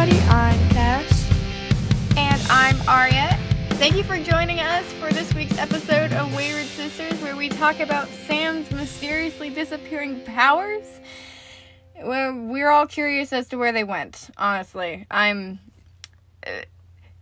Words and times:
everybody. 0.00 0.30
I'm 0.30 0.68
Cas. 0.70 1.30
And 2.16 2.40
I'm 2.48 2.88
Arya. 2.88 3.38
Thank 3.72 3.96
you 3.96 4.02
for 4.02 4.18
joining 4.18 4.58
us 4.58 4.90
for 4.94 5.12
this 5.12 5.34
week's 5.34 5.58
episode 5.58 6.14
of 6.14 6.34
Wayward 6.34 6.64
Sisters, 6.64 7.20
where 7.20 7.36
we 7.36 7.50
talk 7.50 7.80
about 7.80 8.08
Sam's 8.26 8.70
mysteriously 8.70 9.50
disappearing 9.50 10.22
powers. 10.22 10.86
Well, 12.02 12.34
we're 12.34 12.70
all 12.70 12.86
curious 12.86 13.30
as 13.34 13.48
to 13.48 13.58
where 13.58 13.72
they 13.72 13.84
went, 13.84 14.30
honestly. 14.38 15.06
I'm. 15.10 15.58
Uh, 16.46 16.62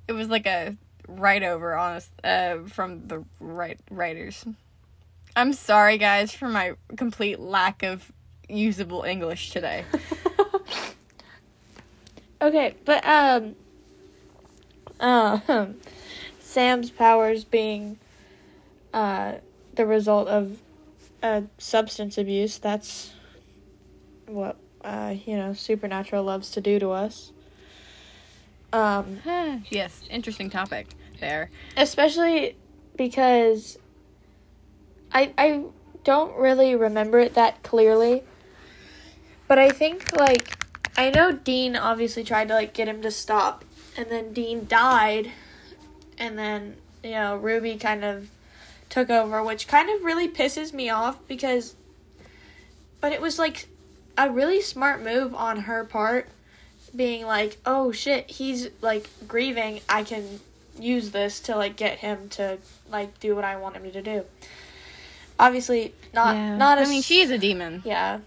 it 0.06 0.12
was 0.12 0.28
like 0.28 0.46
a 0.46 0.76
write 1.08 1.42
over, 1.42 1.74
honest, 1.74 2.10
uh, 2.22 2.58
from 2.68 3.08
the 3.08 3.24
right 3.40 3.80
writers. 3.90 4.44
I'm 5.34 5.52
sorry, 5.52 5.98
guys, 5.98 6.32
for 6.32 6.48
my 6.48 6.74
complete 6.96 7.40
lack 7.40 7.82
of 7.82 8.12
usable 8.48 9.02
English 9.02 9.50
today. 9.50 9.84
Okay, 12.40 12.74
but 12.84 13.04
um, 13.04 13.56
uh, 15.00 15.38
Sam's 16.40 16.90
powers 16.90 17.44
being 17.44 17.98
uh 18.94 19.34
the 19.74 19.84
result 19.86 20.28
of 20.28 20.58
uh 21.22 21.42
substance 21.58 22.16
abuse. 22.16 22.58
That's 22.58 23.12
what 24.26 24.56
uh 24.82 25.14
you 25.26 25.36
know 25.36 25.52
supernatural 25.52 26.24
loves 26.24 26.50
to 26.52 26.60
do 26.60 26.78
to 26.78 26.90
us. 26.90 27.32
Um, 28.72 29.20
yes, 29.70 30.02
interesting 30.10 30.50
topic 30.50 30.88
there. 31.20 31.50
especially 31.76 32.56
because 32.96 33.78
I 35.12 35.32
I 35.36 35.64
don't 36.04 36.36
really 36.36 36.74
remember 36.74 37.18
it 37.18 37.34
that 37.34 37.62
clearly. 37.62 38.22
But 39.46 39.58
I 39.58 39.70
think 39.70 40.12
like 40.18 40.57
I 40.98 41.10
know 41.10 41.32
Dean 41.32 41.76
obviously 41.76 42.24
tried 42.24 42.48
to 42.48 42.54
like 42.54 42.74
get 42.74 42.88
him 42.88 43.00
to 43.02 43.10
stop 43.10 43.64
and 43.96 44.10
then 44.10 44.32
Dean 44.32 44.66
died 44.66 45.30
and 46.18 46.36
then 46.38 46.76
you 47.02 47.12
know 47.12 47.36
Ruby 47.36 47.76
kind 47.76 48.04
of 48.04 48.28
took 48.90 49.08
over 49.08 49.42
which 49.42 49.68
kind 49.68 49.88
of 49.88 50.04
really 50.04 50.28
pisses 50.28 50.72
me 50.72 50.90
off 50.90 51.16
because 51.28 51.74
but 53.00 53.12
it 53.12 53.22
was 53.22 53.38
like 53.38 53.68
a 54.16 54.28
really 54.28 54.60
smart 54.60 55.02
move 55.02 55.34
on 55.34 55.60
her 55.60 55.84
part 55.84 56.28
being 56.96 57.24
like 57.24 57.58
oh 57.64 57.92
shit 57.92 58.28
he's 58.30 58.68
like 58.80 59.08
grieving 59.28 59.80
I 59.88 60.02
can 60.02 60.40
use 60.80 61.10
this 61.10 61.40
to 61.40 61.56
like 61.56 61.76
get 61.76 61.98
him 61.98 62.28
to 62.30 62.58
like 62.90 63.20
do 63.20 63.34
what 63.34 63.44
I 63.44 63.56
want 63.56 63.76
him 63.76 63.90
to 63.90 64.02
do. 64.02 64.24
Obviously, 65.38 65.94
not 66.12 66.34
Yeah. 66.34 66.56
not 66.56 66.78
I 66.78 66.86
mean, 66.86 67.02
she 67.02 67.20
is 67.20 67.30
a 67.30 67.38
demon. 67.38 67.82
yeah, 67.84 68.20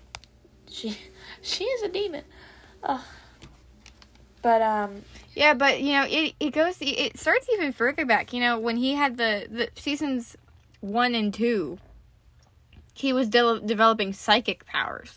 she 0.70 0.98
she 1.42 1.66
is 1.66 1.82
a 1.84 1.90
demon. 1.90 2.24
Ugh. 2.84 3.02
But 4.42 4.62
um, 4.62 5.04
Yeah, 5.36 5.54
but 5.54 5.82
you 5.82 5.94
know, 5.94 6.06
it 6.10 6.34
it 6.40 6.50
goes 6.52 6.78
it 6.82 7.18
starts 7.20 7.48
even 7.54 7.72
further 7.72 8.06
back. 8.06 8.34
You 8.34 8.40
know, 8.40 8.58
when 8.60 8.78
he 8.78 8.96
had 8.96 9.18
the 9.18 9.48
the 9.50 9.70
seasons 9.80 10.36
one 10.80 11.14
and 11.14 11.32
two, 11.34 11.78
he 12.94 13.14
was 13.14 13.28
de- 13.30 13.62
developing 13.64 14.14
psychic 14.14 14.66
powers. 14.66 15.16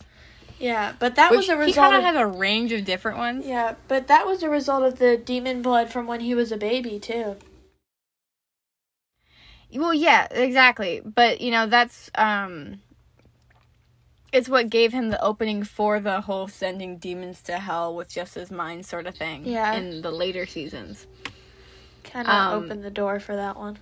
yeah, 0.59 0.93
but 0.98 1.17
that 1.17 1.31
Which 1.31 1.39
was 1.41 1.48
a 1.48 1.56
result. 1.56 1.69
he 1.69 1.73
kind 1.73 1.95
Of, 2.06 2.15
has 2.15 2.17
a 2.17 2.27
range 2.27 2.73
of 2.73 2.84
different 2.84 3.17
ones. 3.19 3.47
yeah, 3.47 3.75
but 3.89 4.09
that 4.09 4.27
was 4.27 4.43
a 4.43 4.51
result 4.51 4.83
of 4.83 4.99
the 4.99 5.17
demon 5.17 5.62
blood 5.62 5.91
from 5.91 6.06
when 6.06 6.21
he 6.21 6.34
was 6.34 6.53
a 6.53 6.56
baby 6.59 6.99
too. 6.99 7.37
Well, 9.75 9.95
yeah, 9.95 10.28
exactly. 10.31 11.01
But 11.05 11.41
you 11.41 11.51
know, 11.51 11.67
that's 11.67 12.11
um, 12.15 12.81
it's 14.35 14.49
what 14.49 14.69
gave 14.69 14.93
him 14.93 15.11
the 15.11 15.23
opening 15.23 15.63
for 15.63 16.01
the 16.01 16.21
whole 16.23 16.49
sending 16.49 16.99
demons 16.99 17.41
to 17.43 17.59
hell 17.59 17.95
with 17.95 18.09
just 18.09 18.35
his 18.35 18.50
mind 18.50 18.84
sort 18.84 19.06
of 19.06 19.15
thing. 19.15 19.47
Yeah. 19.47 19.75
In 19.75 20.03
the 20.03 20.11
later 20.11 20.45
seasons. 20.45 21.06
Kind 22.03 22.27
of 22.27 22.34
Um, 22.34 22.65
opened 22.65 22.83
the 22.84 22.91
door 22.91 23.21
for 23.21 23.37
that 23.37 23.56
one. 23.56 23.78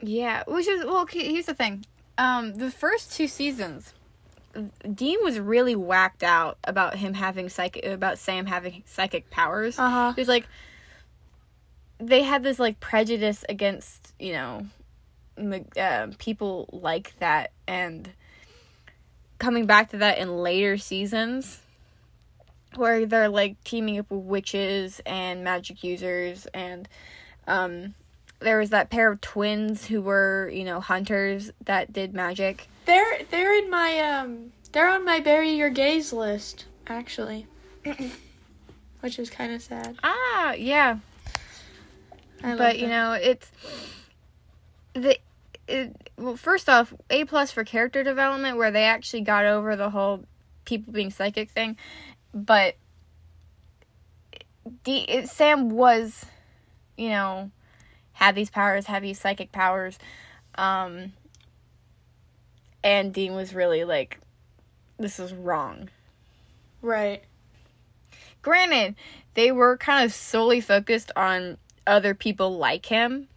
Yeah, 0.00 0.44
which 0.46 0.68
is 0.68 0.84
well. 0.84 1.06
Here's 1.10 1.46
the 1.46 1.54
thing: 1.54 1.84
um, 2.16 2.54
the 2.54 2.70
first 2.70 3.12
two 3.12 3.26
seasons, 3.26 3.94
Dean 4.94 5.18
was 5.22 5.40
really 5.40 5.74
whacked 5.74 6.22
out 6.22 6.56
about 6.62 6.94
him 6.96 7.14
having 7.14 7.48
psychic, 7.48 7.84
about 7.84 8.16
Sam 8.16 8.46
having 8.46 8.84
psychic 8.86 9.28
powers. 9.28 9.76
Uh 9.76 9.90
huh. 9.90 10.12
He 10.12 10.20
was 10.20 10.28
like, 10.28 10.46
they 11.98 12.22
had 12.22 12.44
this 12.44 12.60
like 12.60 12.78
prejudice 12.78 13.44
against 13.48 14.14
you 14.20 14.34
know, 14.34 14.66
uh, 15.76 16.06
people 16.18 16.68
like 16.72 17.18
that, 17.18 17.50
and 17.66 18.08
coming 19.38 19.66
back 19.66 19.90
to 19.90 19.98
that 19.98 20.18
in 20.18 20.38
later 20.38 20.76
seasons, 20.76 21.60
where 22.74 23.06
they're 23.06 23.28
like 23.28 23.62
teaming 23.64 23.98
up 23.98 24.10
with 24.10 24.20
witches 24.20 25.00
and 25.06 25.44
magic 25.44 25.82
users, 25.82 26.46
and 26.54 26.88
um, 27.46 27.94
there 28.40 28.58
was 28.58 28.70
that 28.70 28.90
pair 28.90 29.10
of 29.10 29.20
twins 29.20 29.86
who 29.86 30.00
were 30.00 30.50
you 30.52 30.64
know 30.64 30.80
hunters 30.80 31.50
that 31.64 31.92
did 31.92 32.14
magic. 32.14 32.68
They're 32.84 33.22
they're 33.30 33.54
in 33.58 33.70
my 33.70 34.00
um 34.00 34.52
they're 34.72 34.88
on 34.88 35.04
my 35.04 35.20
bury 35.20 35.50
your 35.50 35.70
gays 35.70 36.12
list 36.12 36.66
actually, 36.86 37.46
which 39.00 39.18
is 39.18 39.30
kind 39.30 39.52
of 39.52 39.62
sad. 39.62 39.96
Ah, 40.02 40.52
yeah. 40.52 40.98
I 42.42 42.56
but 42.56 42.78
you 42.78 42.86
know 42.88 43.12
it's 43.12 43.50
the 44.94 45.18
it, 45.68 46.10
well 46.16 46.36
first 46.36 46.68
off 46.68 46.92
a 47.10 47.24
plus 47.24 47.50
for 47.50 47.64
character 47.64 48.02
development 48.02 48.56
where 48.56 48.70
they 48.70 48.84
actually 48.84 49.20
got 49.20 49.44
over 49.44 49.76
the 49.76 49.90
whole 49.90 50.24
people 50.64 50.92
being 50.92 51.10
psychic 51.10 51.50
thing 51.50 51.76
but 52.34 52.74
D, 54.84 54.98
it, 54.98 55.28
sam 55.28 55.70
was 55.70 56.24
you 56.96 57.10
know 57.10 57.50
had 58.12 58.34
these 58.34 58.50
powers 58.50 58.86
had 58.86 59.02
these 59.02 59.20
psychic 59.20 59.52
powers 59.52 59.98
um 60.56 61.12
and 62.82 63.12
dean 63.12 63.34
was 63.34 63.54
really 63.54 63.84
like 63.84 64.18
this 64.98 65.18
is 65.18 65.32
wrong 65.32 65.88
right. 66.82 67.22
granted 68.42 68.94
they 69.34 69.52
were 69.52 69.76
kind 69.76 70.04
of 70.04 70.12
solely 70.12 70.60
focused 70.60 71.12
on 71.14 71.58
other 71.86 72.14
people 72.14 72.56
like 72.56 72.86
him 72.86 73.28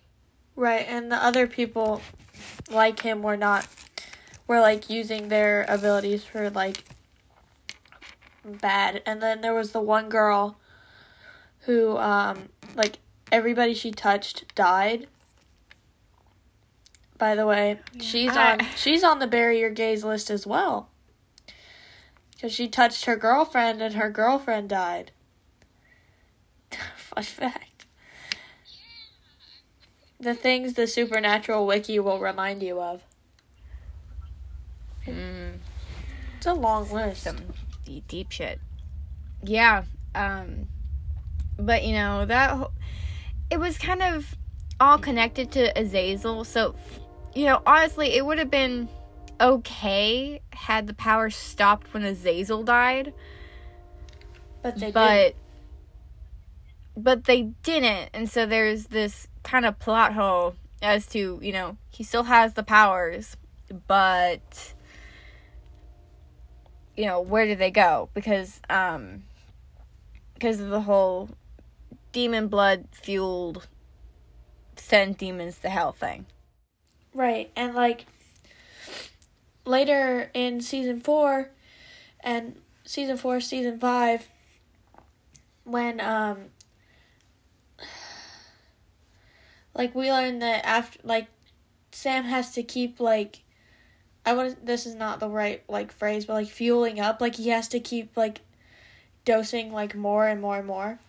Right, 0.61 0.85
and 0.87 1.11
the 1.11 1.15
other 1.15 1.47
people 1.47 2.03
like 2.69 2.99
him 2.99 3.23
were 3.23 3.35
not 3.35 3.67
were 4.45 4.61
like 4.61 4.91
using 4.91 5.27
their 5.27 5.65
abilities 5.67 6.23
for 6.23 6.51
like 6.51 6.83
bad. 8.45 9.01
And 9.07 9.23
then 9.23 9.41
there 9.41 9.55
was 9.55 9.71
the 9.71 9.81
one 9.81 10.07
girl 10.07 10.59
who 11.61 11.97
um 11.97 12.49
like 12.75 12.99
everybody 13.31 13.73
she 13.73 13.89
touched 13.89 14.53
died. 14.53 15.07
By 17.17 17.33
the 17.33 17.47
way, 17.47 17.79
she's 17.99 18.37
I- 18.37 18.51
on 18.51 18.59
she's 18.75 19.03
on 19.03 19.17
the 19.17 19.25
bury 19.25 19.59
your 19.61 19.71
gays 19.71 20.03
list 20.03 20.29
as 20.29 20.45
well. 20.45 20.89
Cuz 22.39 22.53
she 22.53 22.67
touched 22.67 23.05
her 23.05 23.15
girlfriend 23.15 23.81
and 23.81 23.95
her 23.95 24.11
girlfriend 24.11 24.69
died. 24.69 25.09
Fun 26.95 27.23
fact. 27.23 27.70
The 30.21 30.35
things 30.35 30.75
the 30.75 30.85
supernatural 30.85 31.65
wiki 31.65 31.99
will 31.99 32.19
remind 32.19 32.61
you 32.61 32.79
of. 32.79 33.01
mm. 35.05 35.57
It's 36.37 36.45
a 36.45 36.53
long 36.53 36.89
list. 36.91 37.23
some 37.23 37.37
deep, 37.85 38.07
deep 38.07 38.31
shit. 38.31 38.59
Yeah. 39.43 39.83
Um 40.13 40.67
but 41.57 41.83
you 41.83 41.93
know, 41.93 42.25
that 42.25 42.51
whole, 42.51 42.71
it 43.49 43.59
was 43.59 43.77
kind 43.77 44.01
of 44.01 44.35
all 44.79 44.97
connected 44.97 45.51
to 45.53 45.77
Azazel, 45.79 46.43
so 46.43 46.75
you 47.33 47.45
know, 47.45 47.61
honestly, 47.65 48.15
it 48.15 48.25
would 48.25 48.37
have 48.39 48.51
been 48.51 48.89
okay 49.39 50.41
had 50.53 50.85
the 50.85 50.93
power 50.93 51.29
stopped 51.31 51.93
when 51.93 52.03
Azazel 52.03 52.63
died, 52.63 53.13
But 54.61 54.79
they 54.79 54.91
but 54.91 55.35
but 56.95 57.25
they 57.25 57.43
didn't, 57.63 58.09
and 58.13 58.29
so 58.29 58.45
there's 58.45 58.87
this 58.87 59.27
kind 59.43 59.65
of 59.65 59.79
plot 59.79 60.13
hole 60.13 60.55
as 60.81 61.05
to, 61.07 61.39
you 61.41 61.51
know, 61.51 61.77
he 61.89 62.03
still 62.03 62.23
has 62.23 62.53
the 62.53 62.63
powers, 62.63 63.37
but 63.87 64.73
you 66.97 67.05
know, 67.05 67.21
where 67.21 67.45
did 67.45 67.57
they 67.57 67.71
go? 67.71 68.09
Because 68.13 68.59
um 68.69 69.23
because 70.33 70.59
of 70.59 70.69
the 70.69 70.81
whole 70.81 71.29
demon 72.11 72.47
blood 72.47 72.87
fueled 72.91 73.67
send 74.75 75.17
demons 75.17 75.59
to 75.59 75.69
hell 75.69 75.91
thing. 75.91 76.25
Right, 77.13 77.51
and 77.55 77.73
like 77.75 78.05
later 79.65 80.31
in 80.33 80.61
season 80.61 80.99
four 80.99 81.49
and 82.19 82.55
season 82.83 83.17
four, 83.17 83.39
season 83.39 83.79
five, 83.79 84.27
when 85.63 86.01
um 86.01 86.45
like 89.73 89.95
we 89.95 90.11
learned 90.11 90.41
that 90.41 90.65
after 90.65 90.99
like 91.03 91.27
Sam 91.91 92.25
has 92.25 92.51
to 92.53 92.63
keep 92.63 92.99
like 92.99 93.43
I 94.25 94.33
want 94.33 94.65
this 94.65 94.85
is 94.85 94.95
not 94.95 95.19
the 95.19 95.29
right 95.29 95.63
like 95.67 95.91
phrase, 95.91 96.25
but 96.25 96.33
like 96.33 96.47
fueling 96.47 96.99
up, 96.99 97.21
like 97.21 97.35
he 97.35 97.49
has 97.49 97.67
to 97.69 97.79
keep 97.79 98.15
like 98.15 98.41
dosing 99.25 99.71
like 99.71 99.95
more 99.95 100.27
and 100.27 100.41
more 100.41 100.57
and 100.57 100.67
more. 100.67 100.99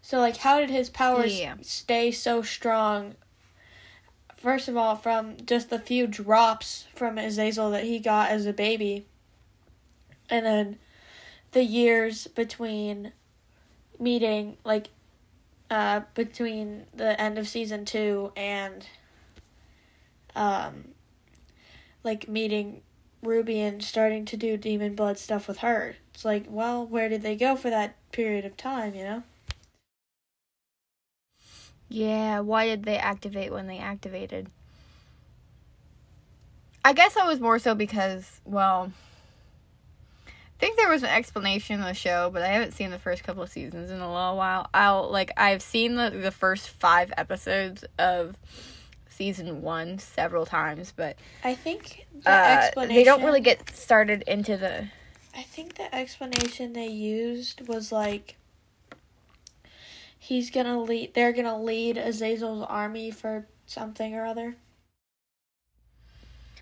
So 0.00 0.18
like 0.18 0.38
how 0.38 0.60
did 0.60 0.70
his 0.70 0.90
powers 0.90 1.38
Yeah. 1.38 1.54
stay 1.60 2.10
so 2.10 2.42
strong? 2.42 3.14
First 4.36 4.68
of 4.68 4.76
all, 4.76 4.96
from 4.96 5.36
just 5.46 5.70
the 5.70 5.78
few 5.78 6.08
drops 6.08 6.86
from 6.94 7.16
Azazel 7.16 7.70
that 7.70 7.84
he 7.84 8.00
got 8.00 8.30
as 8.30 8.44
a 8.44 8.52
baby. 8.52 9.06
And 10.28 10.44
then 10.44 10.78
the 11.52 11.62
years 11.62 12.26
between 12.26 13.12
meeting 14.00 14.56
like 14.64 14.88
uh 15.72 16.02
between 16.14 16.84
the 16.94 17.18
end 17.18 17.38
of 17.38 17.48
season 17.48 17.86
2 17.86 18.30
and 18.36 18.86
um 20.36 20.88
like 22.04 22.28
meeting 22.28 22.82
Ruby 23.22 23.60
and 23.60 23.82
starting 23.82 24.24
to 24.26 24.36
do 24.36 24.56
demon 24.56 24.94
blood 24.94 25.16
stuff 25.16 25.46
with 25.46 25.58
her. 25.58 25.94
It's 26.12 26.24
like, 26.24 26.44
well, 26.48 26.84
where 26.84 27.08
did 27.08 27.22
they 27.22 27.36
go 27.36 27.54
for 27.54 27.70
that 27.70 27.94
period 28.10 28.44
of 28.44 28.56
time, 28.56 28.94
you 28.96 29.04
know? 29.04 29.22
Yeah, 31.88 32.40
why 32.40 32.66
did 32.66 32.82
they 32.82 32.98
activate 32.98 33.52
when 33.52 33.68
they 33.68 33.78
activated? 33.78 34.48
I 36.84 36.92
guess 36.92 37.14
that 37.14 37.26
was 37.26 37.38
more 37.38 37.60
so 37.60 37.76
because, 37.76 38.40
well, 38.44 38.90
I 38.90 39.11
think 40.62 40.76
there 40.76 40.88
was 40.88 41.02
an 41.02 41.08
explanation 41.08 41.80
in 41.80 41.80
the 41.80 41.92
show, 41.92 42.30
but 42.32 42.42
I 42.42 42.46
haven't 42.46 42.70
seen 42.70 42.90
the 42.90 42.98
first 42.98 43.24
couple 43.24 43.42
of 43.42 43.50
seasons 43.50 43.90
in 43.90 43.98
a 43.98 44.06
little 44.06 44.36
while. 44.36 44.70
I'll 44.72 45.10
like 45.10 45.32
I've 45.36 45.60
seen 45.60 45.96
the 45.96 46.10
the 46.10 46.30
first 46.30 46.68
5 46.68 47.12
episodes 47.16 47.84
of 47.98 48.36
season 49.08 49.60
1 49.60 49.98
several 49.98 50.46
times, 50.46 50.92
but 50.94 51.16
I 51.42 51.56
think 51.56 52.06
the 52.22 52.30
uh, 52.30 52.60
explanation 52.60 52.94
they 52.94 53.02
don't 53.02 53.24
really 53.24 53.40
get 53.40 53.74
started 53.74 54.22
into 54.28 54.56
the 54.56 54.86
I 55.34 55.42
think 55.42 55.74
the 55.74 55.92
explanation 55.92 56.74
they 56.74 56.86
used 56.86 57.66
was 57.66 57.90
like 57.90 58.36
he's 60.16 60.48
gonna 60.48 60.80
lead 60.80 61.14
they're 61.14 61.32
gonna 61.32 61.60
lead 61.60 61.96
Azazel's 61.96 62.64
army 62.68 63.10
for 63.10 63.48
something 63.66 64.14
or 64.14 64.24
other. 64.24 64.54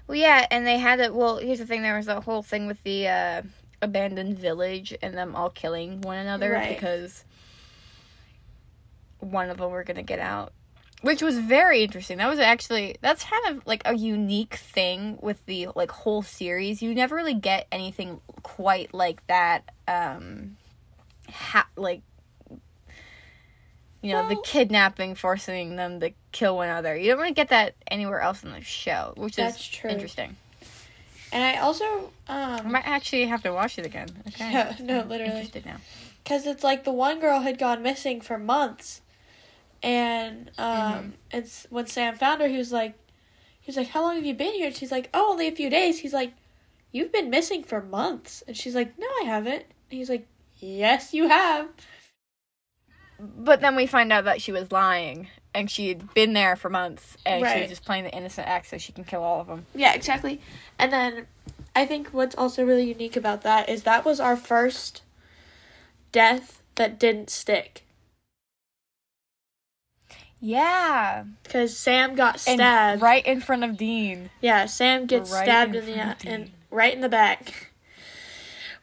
Well, 0.06 0.17
yeah, 0.17 0.46
and 0.50 0.67
they 0.67 0.79
had 0.79 1.00
it. 1.00 1.14
Well, 1.14 1.37
here's 1.37 1.58
the 1.58 1.67
thing: 1.67 1.82
there 1.82 1.96
was 1.96 2.08
a 2.08 2.23
whole 2.23 2.43
thing 2.43 2.67
with 2.67 2.82
the 2.82 3.06
uh, 3.06 3.43
abandoned 3.82 4.38
village 4.38 4.94
and 5.03 5.15
them 5.15 5.35
all 5.35 5.50
killing 5.50 6.00
one 6.03 6.19
another 6.19 6.50
Right. 6.53 6.75
because 6.75 7.25
one 9.21 9.50
of 9.50 9.59
them 9.59 9.71
were 9.71 9.85
gonna 9.85 10.03
get 10.03 10.19
out, 10.19 10.53
which 11.03 11.23
was 11.23 11.38
very 11.38 11.82
interesting. 11.82 12.19
That 12.19 12.29
was 12.29 12.38
actually 12.38 12.97
that's 13.00 13.25
kind 13.25 13.56
of 13.56 13.67
like 13.67 13.82
a 13.85 13.94
unique 13.97 14.55
thing 14.55 15.19
with 15.21 15.44
the 15.47 15.69
like 15.75 15.91
whole 15.91 16.23
series. 16.23 16.82
You 16.82 16.94
never 16.94 17.15
really 17.17 17.35
get 17.35 17.67
anything 17.71 18.21
quite 18.43 18.94
like 18.94 19.27
that. 19.27 19.65
Um, 19.88 20.56
ha- 21.32 21.69
like 21.77 22.03
you 24.03 24.12
know, 24.15 24.27
the 24.31 24.41
kidnapping, 24.43 25.15
forcing 25.15 25.77
them 25.77 26.00
to 26.00 26.12
kill 26.32 26.56
one 26.56 26.69
another. 26.71 26.97
You 26.97 27.11
don't 27.11 27.19
really 27.21 27.35
get 27.35 27.50
that 27.50 27.75
anywhere 27.91 28.21
else 28.21 28.43
in 28.43 28.50
the 28.50 28.62
show, 28.62 29.12
which 29.19 29.37
That's 29.37 29.61
is 29.61 29.69
true. 29.69 29.91
interesting. 29.91 30.37
And 31.32 31.44
I 31.44 31.56
also 31.59 31.85
I 32.25 32.62
um 32.62 32.67
might 32.69 32.87
actually 32.87 33.27
have 33.27 33.43
to 33.43 33.53
watch 33.53 33.79
it 33.79 33.87
again. 33.87 34.23
Okay. 34.29 34.53
Yeah, 34.53 34.75
no, 34.81 35.00
I'm 35.00 35.09
literally. 35.09 35.32
Interested 35.32 35.67
now. 35.67 35.77
because 36.23 36.47
it's 36.47 36.65
like 36.65 36.85
the 36.85 36.93
one 36.93 37.21
girl 37.21 37.41
had 37.41 37.59
gone 37.59 37.82
missing 37.82 38.21
for 38.21 38.38
months, 38.38 39.00
and 39.82 40.50
um, 40.59 40.77
Mm-hmm. 40.77 41.11
it's 41.32 41.67
when 41.71 41.87
Sam 41.87 42.15
found 42.17 42.41
her, 42.41 42.49
he 42.49 42.56
was 42.59 42.73
like, 42.73 42.94
he 43.61 43.69
was 43.71 43.77
like, 43.77 43.88
"How 43.88 44.03
long 44.03 44.17
have 44.17 44.25
you 44.27 44.35
been 44.35 44.53
here?" 44.55 44.67
And 44.69 44.77
she's 44.77 44.93
like, 44.93 45.09
"Oh, 45.15 45.32
only 45.32 45.49
a 45.49 45.53
few 45.53 45.71
days." 45.71 46.00
He's 46.00 46.12
like, 46.15 46.32
"You've 46.93 47.12
been 47.12 47.31
missing 47.31 47.62
for 47.62 47.81
months," 47.82 48.43
and 48.47 48.56
she's 48.56 48.75
like, 48.75 48.99
"No, 48.99 49.06
I 49.23 49.25
haven't." 49.27 49.65
And 49.91 49.99
he's 49.99 50.11
like, 50.11 50.27
"Yes, 50.59 51.15
you 51.15 51.29
have." 51.29 51.69
But 53.19 53.61
then 53.61 53.77
we 53.77 53.87
find 53.87 54.12
out 54.12 54.25
that 54.25 54.41
she 54.41 54.53
was 54.53 54.73
lying 54.73 55.29
and 55.55 55.70
she 55.70 55.88
had 55.88 56.12
been 56.14 56.32
there 56.32 56.55
for 56.56 56.69
months 56.70 57.17
and 57.26 57.47
she 57.47 57.61
was 57.61 57.69
just 57.69 57.85
playing 57.85 58.05
the 58.05 58.11
innocent 58.12 58.47
act 58.47 58.67
so 58.69 58.79
she 58.79 58.93
can 58.93 59.05
kill 59.05 59.23
all 59.23 59.41
of 59.41 59.47
them. 59.47 59.67
Yeah, 59.75 59.94
exactly. 59.94 60.41
And 60.79 60.93
then 60.93 61.26
I 61.75 61.87
think 61.87 62.08
what's 62.08 62.35
also 62.37 62.64
really 62.64 62.85
unique 62.88 63.17
about 63.17 63.43
that 63.43 63.69
is 63.69 63.82
that 63.82 64.05
was 64.05 64.20
our 64.20 64.37
first 64.37 65.02
death 66.12 66.62
that 66.76 66.99
didn't 66.99 67.31
stick 67.31 67.85
Yeah. 70.41 71.25
because 71.43 71.76
Sam 71.76 72.14
got 72.14 72.35
And 72.46 72.58
stabbed. 72.61 73.03
right 73.03 73.26
in 73.26 73.41
front 73.41 73.64
of 73.64 73.76
Dean. 73.76 74.31
Yeah, 74.41 74.67
Sam 74.67 75.06
gets 75.06 75.31
Right 75.31 75.44
stabbed 75.44 75.75
in 75.75 75.88
in, 75.88 75.96
the 76.19 76.29
in, 76.32 76.50
right 76.70 76.94
in 76.94 77.00
the 77.00 77.08
back. 77.08 77.73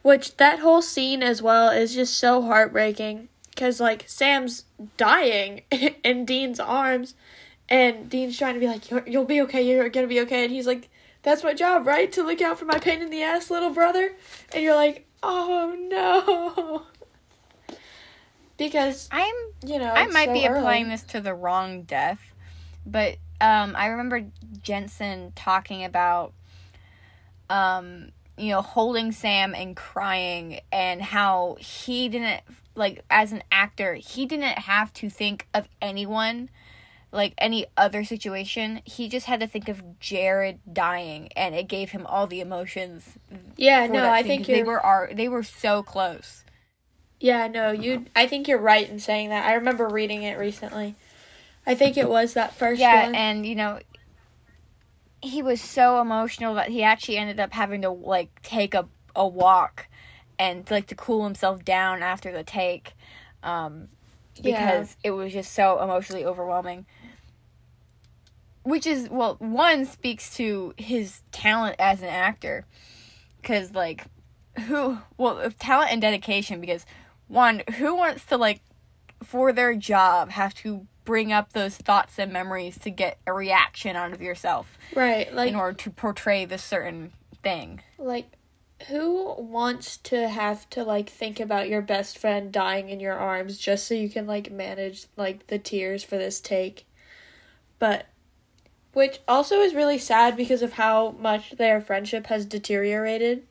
Which 0.02 0.36
that 0.36 0.60
whole 0.60 0.80
scene 0.82 1.22
as 1.22 1.42
well 1.42 1.70
is 1.70 1.94
just 1.94 2.16
so 2.16 2.42
heartbreaking 2.42 3.28
cuz 3.58 3.80
like 3.80 4.04
Sam's 4.06 4.64
dying 4.96 5.62
in 6.04 6.24
Dean's 6.24 6.60
arms 6.60 7.14
and 7.68 8.08
Dean's 8.08 8.38
trying 8.38 8.54
to 8.54 8.60
be 8.60 8.66
like 8.66 8.90
You're, 8.90 9.04
you'll 9.06 9.24
be 9.24 9.42
okay, 9.42 9.62
you're 9.62 9.88
going 9.88 10.04
to 10.04 10.14
be 10.14 10.20
okay 10.20 10.44
and 10.44 10.52
he's 10.52 10.66
like 10.66 10.88
that's 11.22 11.42
my 11.42 11.52
job, 11.52 11.86
right? 11.86 12.10
To 12.12 12.22
look 12.22 12.40
out 12.40 12.58
for 12.58 12.64
my 12.64 12.78
pain 12.78 13.02
in 13.02 13.10
the 13.10 13.22
ass 13.22 13.50
little 13.50 13.70
brother. 13.70 14.14
And 14.54 14.62
you're 14.62 14.74
like, 14.74 15.06
"Oh 15.22 15.76
no." 15.78 16.82
Because, 18.56 19.08
I'm 19.12 19.34
you 19.64 19.78
know, 19.78 19.92
I 19.92 20.06
might 20.08 20.26
so 20.26 20.32
be 20.32 20.48
early. 20.48 20.58
applying 20.58 20.88
this 20.88 21.04
to 21.04 21.20
the 21.20 21.32
wrong 21.32 21.82
death, 21.82 22.18
but 22.84 23.16
um, 23.40 23.76
I 23.76 23.86
remember 23.86 24.24
Jensen 24.62 25.32
talking 25.36 25.84
about, 25.84 26.32
um, 27.48 28.08
you 28.38 28.50
know, 28.50 28.62
holding 28.62 29.12
Sam 29.12 29.54
and 29.54 29.76
crying, 29.76 30.60
and 30.72 31.02
how 31.02 31.56
he 31.60 32.08
didn't 32.08 32.42
like 32.74 33.04
as 33.10 33.32
an 33.32 33.42
actor, 33.50 33.94
he 33.94 34.26
didn't 34.26 34.58
have 34.58 34.92
to 34.94 35.10
think 35.10 35.46
of 35.52 35.68
anyone, 35.82 36.48
like 37.12 37.34
any 37.38 37.66
other 37.76 38.04
situation. 38.04 38.80
He 38.84 39.08
just 39.08 39.26
had 39.26 39.40
to 39.40 39.46
think 39.46 39.68
of 39.68 39.98
Jared 40.00 40.60
dying, 40.72 41.30
and 41.36 41.54
it 41.54 41.68
gave 41.68 41.90
him 41.90 42.06
all 42.06 42.26
the 42.26 42.40
emotions. 42.40 43.18
Yeah, 43.56 43.86
no, 43.86 44.08
I 44.08 44.22
think 44.22 44.46
they 44.46 44.62
were 44.62 44.80
are 44.80 45.10
they 45.12 45.28
were 45.28 45.42
so 45.42 45.82
close. 45.82 46.44
Yeah, 47.20 47.48
no, 47.48 47.72
you. 47.72 48.06
I 48.14 48.26
think 48.26 48.46
you're 48.46 48.58
right 48.58 48.88
in 48.88 49.00
saying 49.00 49.30
that. 49.30 49.46
I 49.46 49.54
remember 49.54 49.88
reading 49.88 50.22
it 50.22 50.38
recently. 50.38 50.94
I 51.66 51.74
think 51.74 51.98
it 51.98 52.08
was 52.08 52.32
that 52.32 52.54
first 52.54 52.80
yeah 52.80 53.06
one. 53.06 53.14
and 53.14 53.44
you 53.44 53.54
know 53.54 53.78
he 55.20 55.42
was 55.42 55.60
so 55.60 56.00
emotional 56.00 56.54
that 56.54 56.68
he 56.68 56.82
actually 56.82 57.16
ended 57.16 57.40
up 57.40 57.52
having 57.52 57.82
to 57.82 57.90
like 57.90 58.40
take 58.42 58.74
a, 58.74 58.88
a 59.16 59.26
walk 59.26 59.88
and 60.38 60.70
like 60.70 60.86
to 60.86 60.94
cool 60.94 61.24
himself 61.24 61.64
down 61.64 62.02
after 62.02 62.32
the 62.32 62.44
take 62.44 62.94
um 63.42 63.88
Yeah. 64.36 64.42
because 64.42 64.96
it 65.02 65.10
was 65.10 65.32
just 65.32 65.52
so 65.52 65.82
emotionally 65.82 66.24
overwhelming 66.24 66.86
which 68.62 68.86
is 68.86 69.08
well 69.10 69.36
one 69.38 69.84
speaks 69.84 70.36
to 70.36 70.74
his 70.76 71.22
talent 71.32 71.76
as 71.78 72.02
an 72.02 72.08
actor 72.08 72.66
because 73.40 73.72
like 73.74 74.04
who 74.66 74.98
well 75.16 75.50
talent 75.58 75.92
and 75.92 76.00
dedication 76.00 76.60
because 76.60 76.84
one 77.28 77.62
who 77.76 77.94
wants 77.94 78.24
to 78.26 78.36
like 78.36 78.60
for 79.22 79.52
their 79.52 79.74
job 79.74 80.30
have 80.30 80.54
to 80.54 80.86
bring 81.08 81.32
up 81.32 81.54
those 81.54 81.74
thoughts 81.74 82.18
and 82.18 82.30
memories 82.30 82.76
to 82.76 82.90
get 82.90 83.16
a 83.26 83.32
reaction 83.32 83.96
out 83.96 84.12
of 84.12 84.20
yourself 84.20 84.76
right, 84.94 85.34
like 85.34 85.48
in 85.48 85.56
order 85.56 85.74
to 85.74 85.88
portray 85.88 86.44
this 86.44 86.62
certain 86.62 87.10
thing 87.42 87.80
like 87.96 88.26
who 88.86 89.34
wants 89.38 89.96
to 89.96 90.28
have 90.28 90.68
to 90.70 90.84
like 90.84 91.08
think 91.08 91.40
about 91.40 91.68
your 91.68 91.82
best 91.82 92.18
friend 92.18 92.52
dying 92.52 92.90
in 92.90 93.00
your 93.00 93.14
arms 93.14 93.58
just 93.58 93.86
so 93.86 93.94
you 93.94 94.08
can 94.08 94.26
like 94.26 94.52
manage 94.52 95.06
like 95.16 95.46
the 95.48 95.58
tears 95.58 96.04
for 96.04 96.16
this 96.16 96.40
take? 96.40 96.86
But 97.78 98.06
which 98.92 99.20
also 99.26 99.60
is 99.60 99.74
really 99.74 99.98
sad 99.98 100.36
because 100.36 100.62
of 100.62 100.74
how 100.74 101.16
much 101.18 101.52
their 101.52 101.80
friendship 101.80 102.26
has 102.26 102.46
deteriorated. 102.46 103.46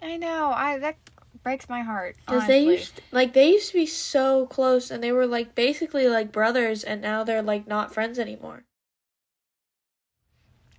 i 0.00 0.16
know 0.16 0.52
i 0.54 0.78
that 0.78 0.96
breaks 1.42 1.68
my 1.68 1.82
heart 1.82 2.16
Because 2.18 2.46
they 2.46 2.64
used 2.64 3.00
like 3.12 3.32
they 3.32 3.50
used 3.52 3.68
to 3.68 3.74
be 3.78 3.86
so 3.86 4.46
close 4.46 4.90
and 4.90 5.02
they 5.02 5.12
were 5.12 5.26
like 5.26 5.54
basically 5.54 6.08
like 6.08 6.32
brothers 6.32 6.84
and 6.84 7.00
now 7.00 7.24
they're 7.24 7.42
like 7.42 7.66
not 7.66 7.92
friends 7.92 8.18
anymore. 8.18 8.64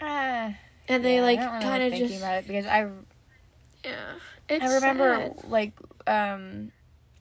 uh, 0.01 0.51
And 0.87 1.03
they 1.03 1.15
yeah, 1.15 1.21
like 1.21 1.39
really 1.39 1.61
kind 1.61 1.83
of 1.83 1.99
just 1.99 2.17
about 2.17 2.37
it 2.37 2.47
because 2.47 2.65
i 2.65 2.87
yeah. 3.83 4.15
It's 4.49 4.63
I 4.63 4.73
remember 4.73 5.15
sad. 5.15 5.43
like 5.49 5.73
um 6.07 6.71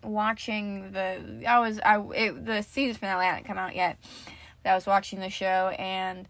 watching 0.03 0.93
the 0.93 1.45
I 1.47 1.59
was 1.61 1.79
I 1.81 2.01
it, 2.15 2.45
the 2.47 2.63
season 2.63 2.95
finale 2.95 3.27
hadn't 3.27 3.45
come 3.45 3.59
out 3.59 3.77
yet. 3.77 3.99
But 4.63 4.71
I 4.71 4.75
was 4.75 4.87
watching 4.87 5.21
the 5.21 5.31
show 5.31 5.69
and 5.79 6.27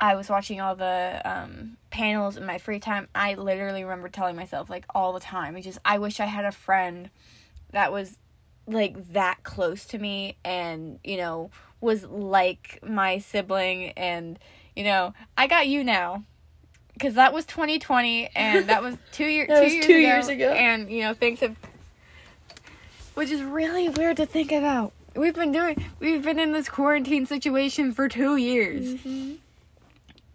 I 0.00 0.14
was 0.16 0.28
watching 0.30 0.60
all 0.60 0.74
the 0.74 1.20
um 1.24 1.76
panels 1.90 2.36
in 2.36 2.46
my 2.46 2.58
free 2.58 2.80
time. 2.80 3.08
I 3.14 3.34
literally 3.34 3.84
remember 3.84 4.08
telling 4.08 4.34
myself 4.36 4.70
like 4.70 4.84
all 4.94 5.12
the 5.12 5.20
time, 5.20 5.56
it's 5.56 5.66
just 5.66 5.78
I 5.84 5.98
wish 5.98 6.18
I 6.20 6.26
had 6.26 6.44
a 6.44 6.52
friend 6.52 7.10
that 7.72 7.92
was 7.92 8.18
like 8.66 9.12
that 9.12 9.42
close 9.42 9.84
to 9.86 9.98
me 9.98 10.36
and, 10.44 10.98
you 11.04 11.16
know, 11.16 11.50
was 11.80 12.04
like 12.04 12.78
my 12.86 13.18
sibling 13.18 13.90
and 13.90 14.38
you 14.76 14.84
know, 14.84 15.12
I 15.36 15.46
got 15.48 15.66
you 15.66 15.82
now 15.84 16.24
because 16.94 17.14
that 17.14 17.32
was 17.32 17.44
2020 17.46 18.30
and 18.36 18.68
that 18.68 18.82
was 18.82 18.96
two 19.12 19.24
years 19.36 19.48
That 19.48 19.58
two, 19.58 19.64
was 19.64 19.72
years, 19.74 19.86
two 19.86 19.92
ago, 19.94 20.00
years 20.00 20.28
ago. 20.28 20.52
and 20.52 20.90
you 20.90 21.02
know 21.02 21.14
things 21.14 21.40
have 21.40 21.56
which 23.14 23.30
is 23.30 23.42
really 23.42 23.88
weird 23.88 24.16
to 24.18 24.26
think 24.26 24.52
about 24.52 24.92
we've 25.16 25.34
been 25.34 25.50
doing 25.52 25.82
we've 25.98 26.22
been 26.22 26.38
in 26.38 26.52
this 26.52 26.68
quarantine 26.68 27.26
situation 27.26 27.92
for 27.92 28.08
two 28.08 28.36
years 28.36 28.94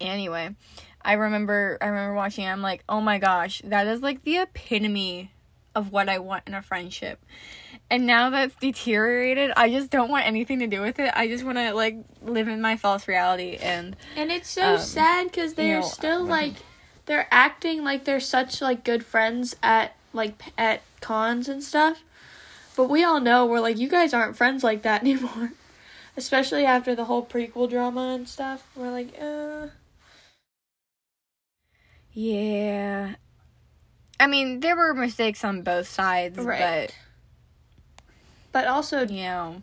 anyway 0.00 0.54
i 1.02 1.12
remember 1.12 1.78
i 1.80 1.86
remember 1.86 2.14
watching 2.14 2.44
it 2.44 2.48
i'm 2.48 2.62
like 2.62 2.82
oh 2.88 3.00
my 3.00 3.18
gosh 3.18 3.62
that 3.64 3.86
is 3.86 4.02
like 4.02 4.22
the 4.24 4.36
epitome 4.38 5.32
of 5.74 5.92
what 5.92 6.08
i 6.08 6.18
want 6.18 6.42
in 6.46 6.54
a 6.54 6.62
friendship 6.62 7.24
and 7.90 8.06
now 8.06 8.30
that's 8.30 8.54
deteriorated 8.56 9.52
i 9.56 9.70
just 9.70 9.90
don't 9.90 10.10
want 10.10 10.26
anything 10.26 10.58
to 10.58 10.66
do 10.66 10.80
with 10.80 10.98
it 10.98 11.10
i 11.14 11.28
just 11.28 11.44
want 11.44 11.56
to 11.58 11.72
like 11.74 11.96
live 12.22 12.48
in 12.48 12.60
my 12.60 12.76
false 12.76 13.06
reality 13.06 13.56
and 13.60 13.96
And 14.16 14.30
it's 14.32 14.48
so 14.50 14.74
Um, 14.74 14.78
sad 14.80 15.26
because 15.26 15.54
they're 15.54 15.80
know, 15.80 15.86
still 15.86 16.22
um, 16.22 16.28
like 16.28 16.54
they're 17.06 17.28
acting 17.30 17.84
like 17.84 18.04
they're 18.04 18.18
such 18.20 18.60
like 18.60 18.84
good 18.84 19.04
friends 19.04 19.54
at 19.62 19.94
like 20.12 20.42
at 20.58 20.82
cons 21.00 21.48
and 21.48 21.62
stuff. 21.62 22.02
But 22.76 22.88
we 22.90 23.04
all 23.04 23.20
know 23.20 23.46
we're 23.46 23.60
like 23.60 23.78
you 23.78 23.88
guys 23.88 24.12
aren't 24.12 24.36
friends 24.36 24.64
like 24.64 24.82
that 24.82 25.00
anymore. 25.06 25.52
Especially 26.16 26.64
after 26.64 26.94
the 26.96 27.04
whole 27.04 27.24
prequel 27.24 27.70
drama 27.70 28.14
and 28.14 28.28
stuff. 28.28 28.66
We're 28.74 28.90
like, 28.90 29.14
uh 29.20 29.68
Yeah. 32.18 33.16
I 34.18 34.26
mean, 34.26 34.60
there 34.60 34.74
were 34.74 34.94
mistakes 34.94 35.44
on 35.44 35.60
both 35.60 35.86
sides, 35.86 36.38
Right. 36.38 36.90
But 38.52 38.66
also 38.66 39.06
you 39.06 39.24
know, 39.24 39.62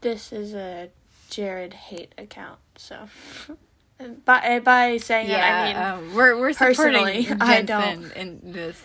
this 0.00 0.32
is 0.32 0.54
a 0.54 0.88
Jared 1.28 1.74
hate 1.74 2.14
account, 2.16 2.58
so 2.76 3.06
by 4.24 4.60
by 4.64 4.96
saying 4.96 5.28
yeah, 5.28 5.36
that 5.36 5.52
I 5.52 5.98
mean 5.98 6.08
um, 6.08 6.14
we're 6.14 6.38
we're 6.40 6.54
supporting 6.54 6.74
personally, 7.04 7.22
Jensen 7.24 7.42
I 7.42 7.62
don't. 7.62 8.12
in 8.12 8.40
this. 8.52 8.82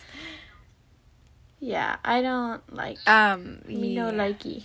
yeah, 1.61 1.95
I 2.03 2.21
don't 2.21 2.61
like 2.75 2.97
Um, 3.07 3.61
me 3.65 3.95
no 3.95 4.11
yeah. 4.11 4.17
likey. 4.27 4.63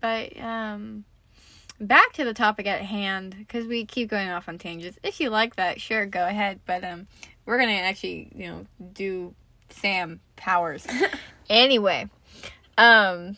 But 0.00 0.36
um, 0.40 1.04
back 1.80 2.12
to 2.14 2.24
the 2.24 2.34
topic 2.34 2.66
at 2.66 2.82
hand 2.82 3.34
because 3.38 3.66
we 3.66 3.84
keep 3.84 4.08
going 4.10 4.28
off 4.28 4.48
on 4.48 4.58
tangents. 4.58 4.98
If 5.02 5.20
you 5.20 5.30
like 5.30 5.56
that, 5.56 5.80
sure, 5.80 6.06
go 6.06 6.26
ahead. 6.26 6.60
But 6.66 6.84
um, 6.84 7.06
we're 7.46 7.58
gonna 7.58 7.72
actually, 7.72 8.30
you 8.34 8.48
know, 8.48 8.66
do 8.92 9.34
Sam 9.70 10.20
powers 10.36 10.86
anyway. 11.50 12.08
Um, 12.78 13.36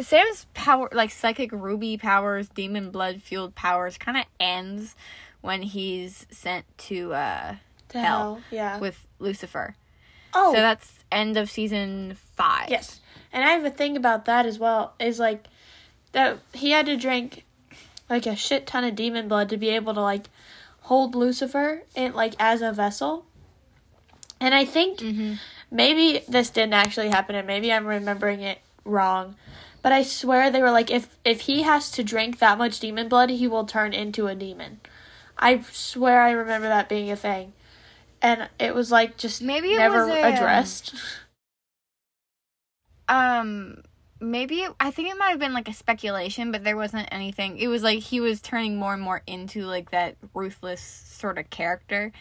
Sam's 0.00 0.46
power, 0.54 0.88
like 0.92 1.10
psychic 1.10 1.50
ruby 1.52 1.96
powers, 1.96 2.48
demon 2.48 2.90
blood 2.90 3.22
fueled 3.22 3.54
powers, 3.54 3.98
kind 3.98 4.16
of 4.18 4.24
ends 4.38 4.94
when 5.40 5.62
he's 5.62 6.26
sent 6.30 6.64
to 6.78 7.12
uh 7.14 7.54
To 7.90 7.98
Hell. 7.98 8.04
hell, 8.34 8.40
yeah. 8.50 8.78
with 8.78 9.06
Lucifer. 9.18 9.74
oh, 10.34 10.52
So 10.54 10.60
that's 10.60 10.98
end 11.10 11.36
of 11.36 11.50
season 11.50 12.16
five. 12.36 12.70
Yes. 12.70 13.00
And 13.32 13.44
I 13.44 13.50
have 13.50 13.64
a 13.64 13.70
thing 13.70 13.96
about 13.96 14.24
that 14.26 14.46
as 14.46 14.58
well. 14.58 14.94
Is 15.00 15.18
like 15.18 15.46
that 16.12 16.38
he 16.52 16.70
had 16.70 16.86
to 16.86 16.96
drink 16.96 17.44
like 18.08 18.26
a 18.26 18.36
shit 18.36 18.66
ton 18.66 18.84
of 18.84 18.94
demon 18.94 19.28
blood 19.28 19.48
to 19.50 19.56
be 19.56 19.68
able 19.70 19.94
to 19.94 20.00
like 20.00 20.28
hold 20.82 21.14
Lucifer 21.14 21.82
in 21.94 22.14
like 22.14 22.34
as 22.38 22.62
a 22.62 22.72
vessel. 22.72 23.26
And 24.40 24.54
I 24.54 24.64
think 24.64 24.98
Mm-hmm. 25.00 25.34
maybe 25.70 26.24
this 26.28 26.50
didn't 26.50 26.74
actually 26.74 27.08
happen 27.10 27.34
and 27.34 27.46
maybe 27.46 27.72
I'm 27.72 27.86
remembering 27.86 28.40
it 28.40 28.58
wrong. 28.84 29.36
But 29.82 29.92
I 29.92 30.02
swear 30.02 30.50
they 30.50 30.62
were 30.62 30.70
like 30.70 30.90
if 30.90 31.16
if 31.24 31.42
he 31.42 31.62
has 31.62 31.90
to 31.92 32.02
drink 32.04 32.38
that 32.38 32.58
much 32.58 32.80
demon 32.80 33.08
blood, 33.08 33.30
he 33.30 33.46
will 33.46 33.64
turn 33.64 33.92
into 33.92 34.26
a 34.26 34.34
demon. 34.34 34.80
I 35.38 35.60
swear 35.70 36.20
I 36.22 36.30
remember 36.32 36.68
that 36.68 36.88
being 36.88 37.10
a 37.10 37.16
thing. 37.16 37.52
And 38.20 38.48
it 38.58 38.74
was 38.74 38.90
like 38.90 39.16
just 39.16 39.40
Maybe 39.42 39.74
it 39.74 39.78
never 39.78 40.06
was 40.06 40.16
a, 40.16 40.22
um, 40.26 40.32
addressed. 40.34 40.94
Um, 43.08 43.82
maybe 44.20 44.60
it, 44.60 44.72
I 44.80 44.90
think 44.90 45.10
it 45.10 45.16
might 45.18 45.30
have 45.30 45.38
been 45.38 45.52
like 45.52 45.68
a 45.68 45.72
speculation, 45.72 46.52
but 46.52 46.64
there 46.64 46.76
wasn't 46.76 47.08
anything. 47.12 47.58
It 47.58 47.68
was 47.68 47.82
like 47.82 48.00
he 48.00 48.20
was 48.20 48.40
turning 48.40 48.76
more 48.76 48.92
and 48.92 49.02
more 49.02 49.22
into 49.26 49.64
like 49.64 49.90
that 49.90 50.16
ruthless 50.34 50.80
sort 50.80 51.38
of 51.38 51.50
character, 51.50 52.12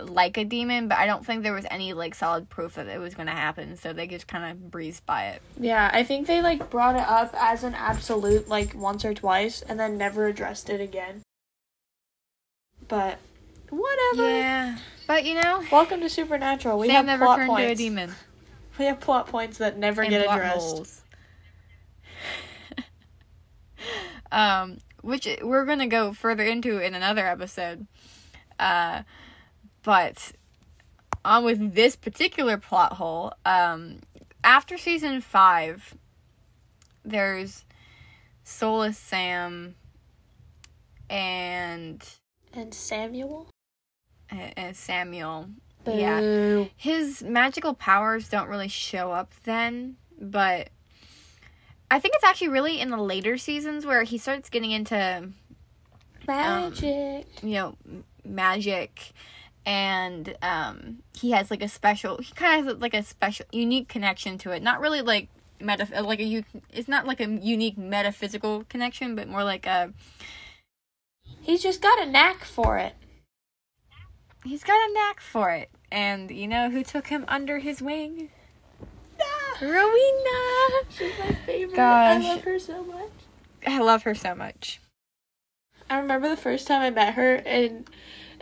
like 0.00 0.36
a 0.36 0.44
demon. 0.44 0.88
But 0.88 0.98
I 0.98 1.06
don't 1.06 1.24
think 1.24 1.42
there 1.42 1.52
was 1.52 1.66
any 1.70 1.92
like 1.92 2.14
solid 2.14 2.48
proof 2.48 2.74
that 2.74 2.86
it 2.88 2.98
was 2.98 3.14
going 3.14 3.26
to 3.26 3.32
happen. 3.32 3.76
So 3.76 3.92
they 3.92 4.06
just 4.06 4.26
kind 4.26 4.50
of 4.50 4.70
breezed 4.70 5.06
by 5.06 5.28
it. 5.28 5.42
Yeah, 5.58 5.90
I 5.92 6.02
think 6.02 6.26
they 6.26 6.42
like 6.42 6.70
brought 6.70 6.96
it 6.96 7.06
up 7.06 7.34
as 7.38 7.64
an 7.64 7.74
absolute 7.74 8.48
like 8.48 8.74
once 8.74 9.04
or 9.04 9.14
twice 9.14 9.62
and 9.62 9.78
then 9.78 9.96
never 9.98 10.26
addressed 10.26 10.68
it 10.70 10.80
again. 10.80 11.22
But 12.88 13.18
whatever. 13.70 14.28
Yeah, 14.28 14.78
but 15.06 15.24
you 15.24 15.34
know, 15.34 15.62
Welcome 15.72 16.00
to 16.00 16.08
Supernatural. 16.08 16.78
We 16.78 16.86
Sam 16.86 16.96
have 16.96 17.06
never 17.06 17.24
plot 17.24 17.38
turned 17.38 17.48
points. 17.50 17.66
to 17.66 17.72
a 17.72 17.74
demon. 17.74 18.12
We 18.78 18.84
have 18.86 19.00
plot 19.00 19.26
points 19.28 19.58
that 19.58 19.78
never 19.78 20.02
and 20.02 20.10
get 20.10 20.24
plot 20.24 20.38
addressed. 20.38 20.58
holes. 20.76 21.02
um, 24.32 24.78
which 25.02 25.28
we're 25.42 25.64
gonna 25.64 25.86
go 25.86 26.12
further 26.12 26.44
into 26.44 26.78
in 26.78 26.94
another 26.94 27.26
episode. 27.26 27.86
Uh, 28.58 29.02
but 29.82 30.32
on 31.24 31.44
with 31.44 31.74
this 31.74 31.96
particular 31.96 32.56
plot 32.56 32.94
hole. 32.94 33.32
Um, 33.44 34.00
after 34.44 34.76
season 34.78 35.20
five, 35.20 35.94
there's 37.04 37.64
Soulless 38.44 38.96
Sam 38.98 39.74
and 41.10 42.02
And 42.52 42.72
Samuel. 42.74 43.48
uh, 44.30 44.72
Samuel. 44.72 45.50
Boo. 45.86 45.92
Yeah. 45.96 46.64
his 46.76 47.22
magical 47.22 47.72
powers 47.74 48.28
don't 48.28 48.48
really 48.48 48.68
show 48.68 49.12
up 49.12 49.32
then, 49.44 49.96
but 50.20 50.68
I 51.90 51.98
think 52.00 52.14
it's 52.16 52.24
actually 52.24 52.48
really 52.48 52.80
in 52.80 52.90
the 52.90 52.96
later 53.00 53.38
seasons 53.38 53.86
where 53.86 54.02
he 54.02 54.18
starts 54.18 54.50
getting 54.50 54.72
into, 54.72 55.30
Magic. 56.26 57.26
you 57.42 57.54
know, 57.54 57.76
magic 58.24 59.12
and 59.64 60.36
um 60.42 60.98
he 61.12 61.30
has 61.32 61.50
like 61.50 61.62
a 61.62 61.68
special 61.68 62.18
he 62.18 62.32
kind 62.34 62.60
of 62.60 62.66
has 62.66 62.80
like 62.82 62.94
a 62.94 63.02
special 63.02 63.46
unique 63.52 63.88
connection 63.88 64.36
to 64.38 64.50
it. 64.50 64.62
Not 64.62 64.80
really 64.80 65.00
like 65.02 65.28
meta 65.60 65.86
like 66.02 66.20
a 66.20 66.44
it's 66.72 66.88
not 66.88 67.06
like 67.06 67.20
a 67.20 67.28
unique 67.28 67.78
metaphysical 67.78 68.64
connection, 68.68 69.14
but 69.14 69.28
more 69.28 69.44
like 69.44 69.66
a 69.66 69.92
He's 71.40 71.62
just 71.62 71.80
got 71.80 72.02
a 72.02 72.10
knack 72.10 72.44
for 72.44 72.76
it. 72.78 72.94
he's 74.44 74.64
got 74.64 74.74
a 74.90 74.92
knack 74.92 75.20
for 75.20 75.50
it. 75.50 75.70
And 75.96 76.30
you 76.30 76.46
know 76.46 76.68
who 76.68 76.84
took 76.84 77.06
him 77.06 77.24
under 77.26 77.58
his 77.58 77.80
wing? 77.80 78.28
Rowena. 79.62 80.84
She's 80.90 81.18
my 81.18 81.34
favorite. 81.46 81.74
Gosh. 81.74 82.22
I 82.22 82.34
love 82.34 82.42
her 82.42 82.58
so 82.58 82.84
much. 82.84 83.10
I 83.66 83.78
love 83.78 84.02
her 84.02 84.14
so 84.14 84.34
much. 84.34 84.82
I 85.88 85.98
remember 85.98 86.28
the 86.28 86.36
first 86.36 86.66
time 86.66 86.82
I 86.82 86.90
met 86.90 87.14
her 87.14 87.36
and 87.36 87.88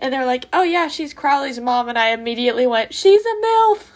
and 0.00 0.12
they're 0.12 0.26
like, 0.26 0.46
"Oh 0.52 0.64
yeah, 0.64 0.88
she's 0.88 1.14
Crowley's 1.14 1.60
mom," 1.60 1.88
and 1.88 1.96
I 1.96 2.08
immediately 2.08 2.66
went, 2.66 2.92
"She's 2.92 3.24
a 3.24 3.34
milf." 3.46 3.86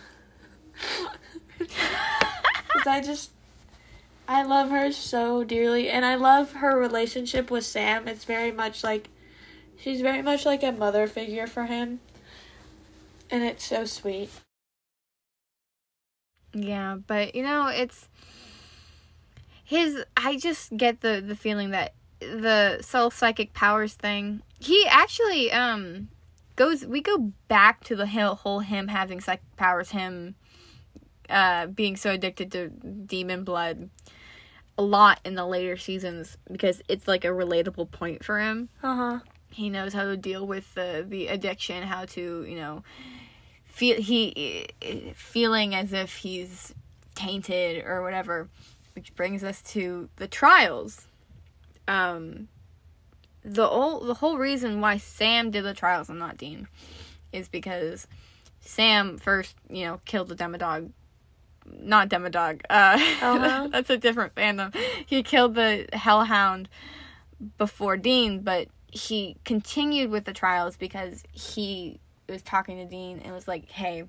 Cuz 1.58 2.86
I 2.86 3.00
just 3.00 3.32
I 4.28 4.44
love 4.44 4.70
her 4.70 4.92
so 4.92 5.42
dearly 5.42 5.90
and 5.90 6.04
I 6.04 6.14
love 6.14 6.52
her 6.52 6.78
relationship 6.78 7.50
with 7.50 7.66
Sam. 7.66 8.06
It's 8.06 8.24
very 8.24 8.52
much 8.52 8.84
like 8.84 9.08
she's 9.76 10.00
very 10.00 10.22
much 10.22 10.46
like 10.46 10.62
a 10.62 10.70
mother 10.70 11.08
figure 11.08 11.48
for 11.48 11.64
him. 11.64 11.98
And 13.30 13.42
it's 13.42 13.64
so 13.64 13.84
sweet. 13.84 14.30
Yeah, 16.54 16.96
but 17.06 17.34
you 17.34 17.42
know, 17.42 17.66
it's 17.68 18.08
his 19.64 20.02
I 20.16 20.36
just 20.36 20.76
get 20.76 21.00
the 21.02 21.22
the 21.26 21.36
feeling 21.36 21.70
that 21.70 21.94
the 22.20 22.80
soul 22.82 23.10
psychic 23.10 23.52
powers 23.52 23.94
thing. 23.94 24.42
He 24.58 24.86
actually 24.88 25.52
um 25.52 26.08
goes 26.56 26.84
we 26.86 27.00
go 27.00 27.32
back 27.48 27.84
to 27.84 27.94
the 27.94 28.06
whole 28.06 28.34
whole 28.34 28.60
him 28.60 28.88
having 28.88 29.20
psychic 29.20 29.56
powers, 29.56 29.90
him 29.90 30.34
uh 31.28 31.66
being 31.66 31.96
so 31.96 32.10
addicted 32.12 32.50
to 32.52 32.68
demon 32.68 33.44
blood 33.44 33.90
a 34.78 34.82
lot 34.82 35.20
in 35.24 35.34
the 35.34 35.44
later 35.44 35.76
seasons 35.76 36.38
because 36.50 36.80
it's 36.88 37.06
like 37.06 37.24
a 37.24 37.28
relatable 37.28 37.90
point 37.90 38.24
for 38.24 38.38
him. 38.40 38.68
Uh-huh. 38.82 39.18
he 39.50 39.68
knows 39.68 39.92
how 39.92 40.04
to 40.04 40.16
deal 40.16 40.46
with 40.46 40.72
the 40.74 41.04
the 41.06 41.26
addiction 41.26 41.82
how 41.82 42.04
to 42.06 42.44
you 42.48 42.56
know 42.56 42.82
feel 43.78 44.00
he 44.02 44.66
feeling 45.14 45.72
as 45.72 45.92
if 45.92 46.16
he's 46.16 46.74
tainted 47.14 47.84
or 47.86 48.02
whatever 48.02 48.48
which 48.96 49.14
brings 49.14 49.44
us 49.44 49.62
to 49.62 50.08
the 50.16 50.26
trials. 50.26 51.06
Um 51.86 52.48
the 53.44 53.68
whole 53.68 54.00
the 54.00 54.14
whole 54.14 54.36
reason 54.36 54.80
why 54.80 54.96
Sam 54.96 55.52
did 55.52 55.62
the 55.64 55.74
trials 55.74 56.08
and 56.08 56.18
not 56.18 56.36
Dean 56.36 56.66
is 57.32 57.48
because 57.48 58.08
Sam 58.58 59.16
first 59.16 59.54
you 59.70 59.84
know 59.84 60.00
killed 60.04 60.28
the 60.28 60.34
demodog 60.34 60.90
not 61.64 62.08
demodog 62.08 62.62
uh 62.68 62.98
Uh-huh. 63.22 63.68
that's 63.72 63.90
a 63.90 63.96
different 63.96 64.34
fandom. 64.34 64.74
He 65.06 65.22
killed 65.22 65.54
the 65.54 65.86
hellhound 65.92 66.68
before 67.58 67.96
Dean, 67.96 68.40
but 68.40 68.66
he 68.90 69.36
continued 69.44 70.10
with 70.10 70.24
the 70.24 70.32
trials 70.32 70.76
because 70.76 71.22
he 71.30 72.00
was 72.28 72.42
talking 72.42 72.76
to 72.78 72.84
Dean 72.84 73.20
and 73.24 73.34
was 73.34 73.48
like, 73.48 73.70
"Hey, 73.70 74.04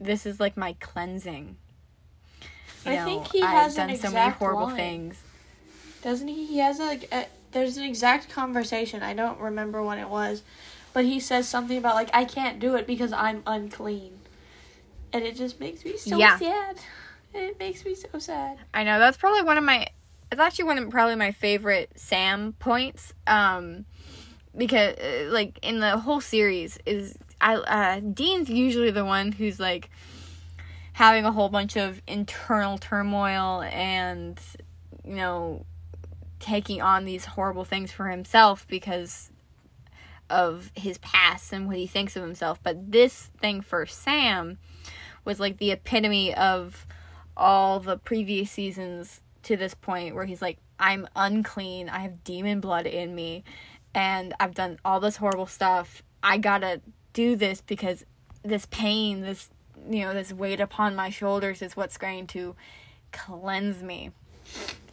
this 0.00 0.26
is 0.26 0.40
like 0.40 0.56
my 0.56 0.74
cleansing." 0.80 1.56
You 2.84 2.92
I 2.92 2.94
know, 2.96 3.04
think 3.04 3.26
he 3.28 3.40
I've 3.40 3.52
has 3.52 3.76
done 3.76 3.96
so 3.96 4.10
many 4.10 4.30
horrible 4.30 4.66
line. 4.66 4.76
things. 4.76 5.22
Doesn't 6.02 6.28
he? 6.28 6.44
He 6.46 6.58
has 6.58 6.78
like 6.78 7.08
a, 7.12 7.26
there's 7.52 7.76
an 7.76 7.84
exact 7.84 8.28
conversation. 8.28 9.02
I 9.02 9.14
don't 9.14 9.40
remember 9.40 9.82
when 9.82 9.98
it 9.98 10.08
was, 10.08 10.42
but 10.92 11.04
he 11.04 11.18
says 11.18 11.48
something 11.48 11.78
about 11.78 11.94
like 11.94 12.10
I 12.12 12.24
can't 12.24 12.58
do 12.60 12.76
it 12.76 12.86
because 12.86 13.12
I'm 13.12 13.42
unclean, 13.46 14.18
and 15.12 15.24
it 15.24 15.36
just 15.36 15.60
makes 15.60 15.84
me 15.84 15.96
so 15.96 16.18
Yeah. 16.18 16.38
sad. 16.38 16.76
It 17.32 17.58
makes 17.58 17.84
me 17.84 17.94
so 17.94 18.18
sad. 18.18 18.58
I 18.72 18.84
know 18.84 18.98
that's 18.98 19.16
probably 19.16 19.42
one 19.42 19.58
of 19.58 19.64
my. 19.64 19.86
It's 20.30 20.40
actually 20.40 20.64
one 20.66 20.78
of 20.78 20.90
probably 20.90 21.16
my 21.16 21.32
favorite 21.32 21.90
Sam 21.96 22.54
points. 22.58 23.12
Um, 23.26 23.86
because 24.56 24.96
uh, 24.98 25.30
like 25.32 25.58
in 25.62 25.80
the 25.80 25.98
whole 25.98 26.20
series 26.20 26.78
is 26.86 27.16
I 27.44 27.56
uh, 27.56 28.00
Dean's 28.00 28.48
usually 28.48 28.90
the 28.90 29.04
one 29.04 29.30
who's 29.30 29.60
like 29.60 29.90
having 30.94 31.26
a 31.26 31.32
whole 31.32 31.50
bunch 31.50 31.76
of 31.76 32.00
internal 32.06 32.78
turmoil 32.78 33.62
and 33.70 34.40
you 35.04 35.16
know 35.16 35.66
taking 36.40 36.80
on 36.80 37.04
these 37.04 37.26
horrible 37.26 37.64
things 37.64 37.92
for 37.92 38.08
himself 38.08 38.66
because 38.66 39.30
of 40.30 40.72
his 40.74 40.96
past 40.98 41.52
and 41.52 41.66
what 41.66 41.76
he 41.76 41.86
thinks 41.86 42.16
of 42.16 42.22
himself. 42.22 42.58
But 42.62 42.90
this 42.90 43.30
thing 43.38 43.60
for 43.60 43.84
Sam 43.84 44.58
was 45.26 45.38
like 45.38 45.58
the 45.58 45.70
epitome 45.70 46.34
of 46.34 46.86
all 47.36 47.78
the 47.78 47.98
previous 47.98 48.50
seasons 48.50 49.20
to 49.42 49.56
this 49.56 49.74
point 49.74 50.14
where 50.14 50.24
he's 50.24 50.40
like 50.40 50.56
I'm 50.78 51.06
unclean, 51.14 51.90
I 51.90 51.98
have 51.98 52.24
demon 52.24 52.60
blood 52.60 52.86
in 52.86 53.14
me 53.14 53.44
and 53.94 54.32
I've 54.40 54.54
done 54.54 54.78
all 54.82 54.98
this 54.98 55.16
horrible 55.16 55.46
stuff. 55.46 56.02
I 56.22 56.38
got 56.38 56.58
to 56.58 56.80
do 57.14 57.34
this 57.34 57.62
because 57.62 58.04
this 58.42 58.66
pain, 58.66 59.22
this 59.22 59.48
you 59.88 60.00
know, 60.00 60.12
this 60.12 60.32
weight 60.32 60.60
upon 60.60 60.94
my 60.94 61.08
shoulders 61.08 61.62
is 61.62 61.76
what's 61.76 61.96
going 61.96 62.26
to 62.28 62.54
cleanse 63.12 63.82
me. 63.82 64.10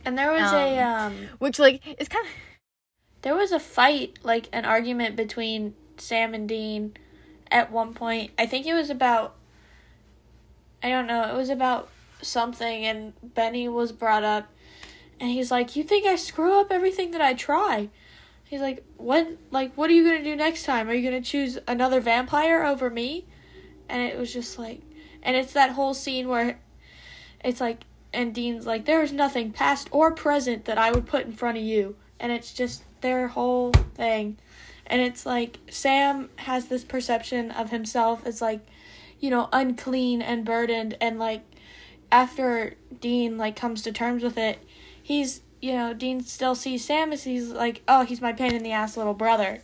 And 0.06 0.18
there 0.18 0.32
was 0.32 0.52
a 0.54 0.80
um 0.80 1.28
Which 1.40 1.60
like 1.60 1.82
is 2.00 2.08
kind 2.08 2.26
of 2.26 2.32
there 3.22 3.36
was 3.36 3.52
a 3.52 3.60
fight 3.60 4.18
like 4.24 4.48
an 4.54 4.66
argument 4.66 5.16
between 5.16 5.76
Sam 5.98 6.34
and 6.34 6.48
Dean 6.48 6.96
at 7.52 7.72
one 7.72 7.94
point. 7.94 8.32
I 8.38 8.46
think 8.46 8.66
it 8.66 8.74
was 8.74 8.90
about 8.90 9.36
I 10.82 10.90
don't 10.90 11.08
know, 11.08 11.24
it 11.24 11.36
was 11.36 11.50
about 11.50 11.90
something 12.22 12.86
and 12.86 13.14
Benny 13.22 13.68
was 13.68 13.92
brought 13.92 14.24
up 14.24 14.48
and 15.20 15.30
he's 15.30 15.52
like, 15.52 15.76
"You 15.76 15.84
think 15.84 16.08
I 16.08 16.16
screw 16.16 16.60
up 16.60 16.72
everything 16.72 17.12
that 17.12 17.22
I 17.22 17.34
try?" 17.36 17.90
He's 18.52 18.60
like, 18.60 18.84
"What? 18.98 19.38
like 19.50 19.74
what 19.76 19.90
are 19.90 19.94
you 19.94 20.04
to 20.18 20.22
do 20.22 20.36
next 20.36 20.64
time? 20.64 20.90
Are 20.90 20.94
you 20.94 21.10
to 21.10 21.22
choose 21.22 21.58
another 21.70 22.02
vampire 22.02 22.66
over 22.66 22.90
me?" 22.90 23.26
And 23.88 24.02
it 24.02 24.20
was 24.20 24.34
just 24.34 24.60
like 24.60 24.82
and 25.24 25.38
it's 25.38 25.54
that 25.54 25.72
whole 25.72 25.94
scene 25.94 26.28
where 26.28 26.60
it's 27.46 27.62
like 27.62 27.86
and 28.12 28.36
Dean's 28.36 28.66
like, 28.66 28.84
"There 28.84 29.02
is 29.02 29.14
nothing 29.14 29.54
past 29.54 29.88
or 29.90 30.12
present 30.12 30.66
that 30.66 30.78
I 30.78 30.92
would 30.92 31.06
put 31.06 31.26
in 31.26 31.32
front 31.32 31.60
of 31.60 31.64
you." 31.64 31.96
And 32.20 32.34
it's 32.34 32.52
just 32.52 32.84
their 33.00 33.30
whole 33.30 33.72
thing. 33.96 34.38
And 34.86 35.02
it's 35.02 35.26
like 35.26 35.60
Sam 35.70 36.30
has 36.36 36.66
this 36.66 36.84
perception 36.84 37.52
of 37.52 37.70
himself 37.70 38.26
as 38.26 38.42
like, 38.42 38.68
you 39.22 39.30
know, 39.30 39.48
unclean 39.54 40.22
and 40.22 40.44
burdened 40.44 40.98
and 41.00 41.18
like 41.18 41.44
after 42.12 42.76
Dean 43.00 43.38
like 43.38 43.56
comes 43.56 43.82
to 43.84 43.94
terms 43.94 44.24
with 44.24 44.38
it, 44.38 44.60
he's 45.02 45.40
you 45.62 45.74
know, 45.74 45.94
Dean 45.94 46.24
still 46.24 46.56
sees 46.56 46.84
Sam 46.84 47.14
as 47.14 47.24
he's 47.24 47.50
like, 47.50 47.82
oh, 47.88 48.04
he's 48.04 48.22
my 48.22 48.34
pain 48.34 48.54
in 48.54 48.64
the 48.64 48.72
ass 48.72 48.98
little 48.98 49.14
brother. 49.14 49.62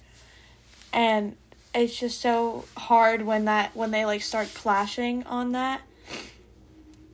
And 0.94 1.36
it's 1.74 1.98
just 1.98 2.22
so 2.22 2.66
hard 2.78 3.24
when 3.24 3.46
that 3.46 3.76
when 3.76 3.92
they 3.92 4.06
like 4.06 4.22
start 4.22 4.52
clashing 4.54 5.24
on 5.24 5.52
that. 5.54 5.82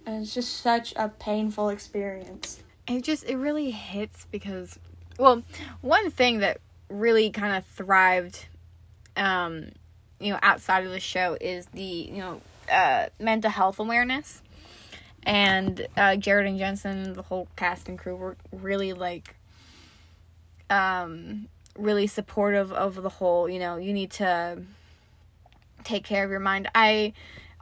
And 0.05 0.21
it's 0.21 0.33
just 0.33 0.57
such 0.57 0.93
a 0.95 1.09
painful 1.09 1.69
experience. 1.69 2.61
it 2.87 3.03
just 3.03 3.23
it 3.23 3.37
really 3.37 3.71
hits 3.71 4.27
because 4.31 4.77
well 5.17 5.43
one 5.81 6.11
thing 6.11 6.39
that 6.39 6.59
really 6.89 7.29
kind 7.29 7.55
of 7.55 7.65
thrived 7.65 8.45
um 9.15 9.69
you 10.19 10.31
know 10.33 10.39
outside 10.43 10.83
of 10.85 10.91
the 10.91 10.99
show 10.99 11.37
is 11.39 11.65
the 11.67 11.81
you 11.81 12.17
know 12.17 12.41
uh 12.71 13.07
mental 13.19 13.49
health 13.49 13.79
awareness 13.79 14.41
and 15.25 15.87
uh 15.97 16.15
jared 16.15 16.45
and 16.45 16.57
jensen 16.57 17.13
the 17.13 17.21
whole 17.21 17.47
cast 17.55 17.87
and 17.87 17.97
crew 17.97 18.15
were 18.15 18.35
really 18.51 18.93
like 18.93 19.35
um 20.69 21.47
really 21.77 22.07
supportive 22.07 22.71
of 22.71 23.01
the 23.01 23.09
whole 23.09 23.49
you 23.49 23.59
know 23.59 23.77
you 23.77 23.93
need 23.93 24.11
to 24.11 24.61
take 25.83 26.03
care 26.03 26.23
of 26.23 26.31
your 26.31 26.39
mind. 26.39 26.69
I 26.73 27.13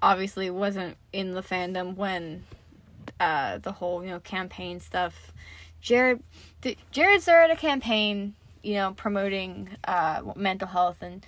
obviously 0.02 0.50
wasn't 0.50 0.98
in 1.14 1.34
the 1.34 1.42
fandom 1.42 1.96
when 1.96 2.44
uh 3.20 3.58
the 3.60 3.72
whole 3.72 4.04
you 4.04 4.10
know 4.10 4.20
campaign 4.20 4.80
stuff. 4.80 5.34
Jared 5.82 6.22
th- 6.62 6.78
jared 6.92 7.22
started 7.22 7.54
a 7.54 7.58
campaign 7.58 8.36
you 8.64 8.76
know 8.76 8.94
promoting 8.94 9.70
uh 9.84 10.22
mental 10.36 10.68
health 10.68 11.02
and 11.02 11.26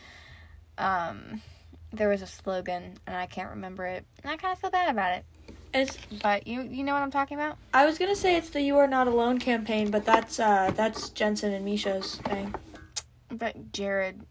um 0.77 1.41
there 1.91 2.09
was 2.09 2.21
a 2.21 2.27
slogan 2.27 2.93
and 3.07 3.15
i 3.15 3.25
can't 3.25 3.49
remember 3.49 3.85
it 3.85 4.05
and 4.23 4.31
i 4.31 4.37
kind 4.37 4.51
of 4.53 4.59
feel 4.59 4.69
bad 4.69 4.89
about 4.89 5.17
it 5.17 5.25
It's 5.73 5.97
but 6.21 6.45
you 6.47 6.61
you 6.61 6.83
know 6.83 6.93
what 6.93 7.01
i'm 7.01 7.11
talking 7.11 7.35
about 7.37 7.57
I 7.73 7.85
was 7.85 7.97
gonna 7.97 8.15
say 8.15 8.35
it's 8.35 8.49
the 8.51 8.61
You 8.61 8.77
Are 8.77 8.87
Not 8.87 9.07
Alone 9.07 9.39
campaign, 9.39 9.89
but 9.91 10.05
that's 10.05 10.39
uh 10.39 10.71
that's 10.75 11.09
Jensen 11.09 11.51
and 11.53 11.65
Misha's 11.65 12.15
thing. 12.17 12.53
but 13.29 13.71
jared 13.71 14.21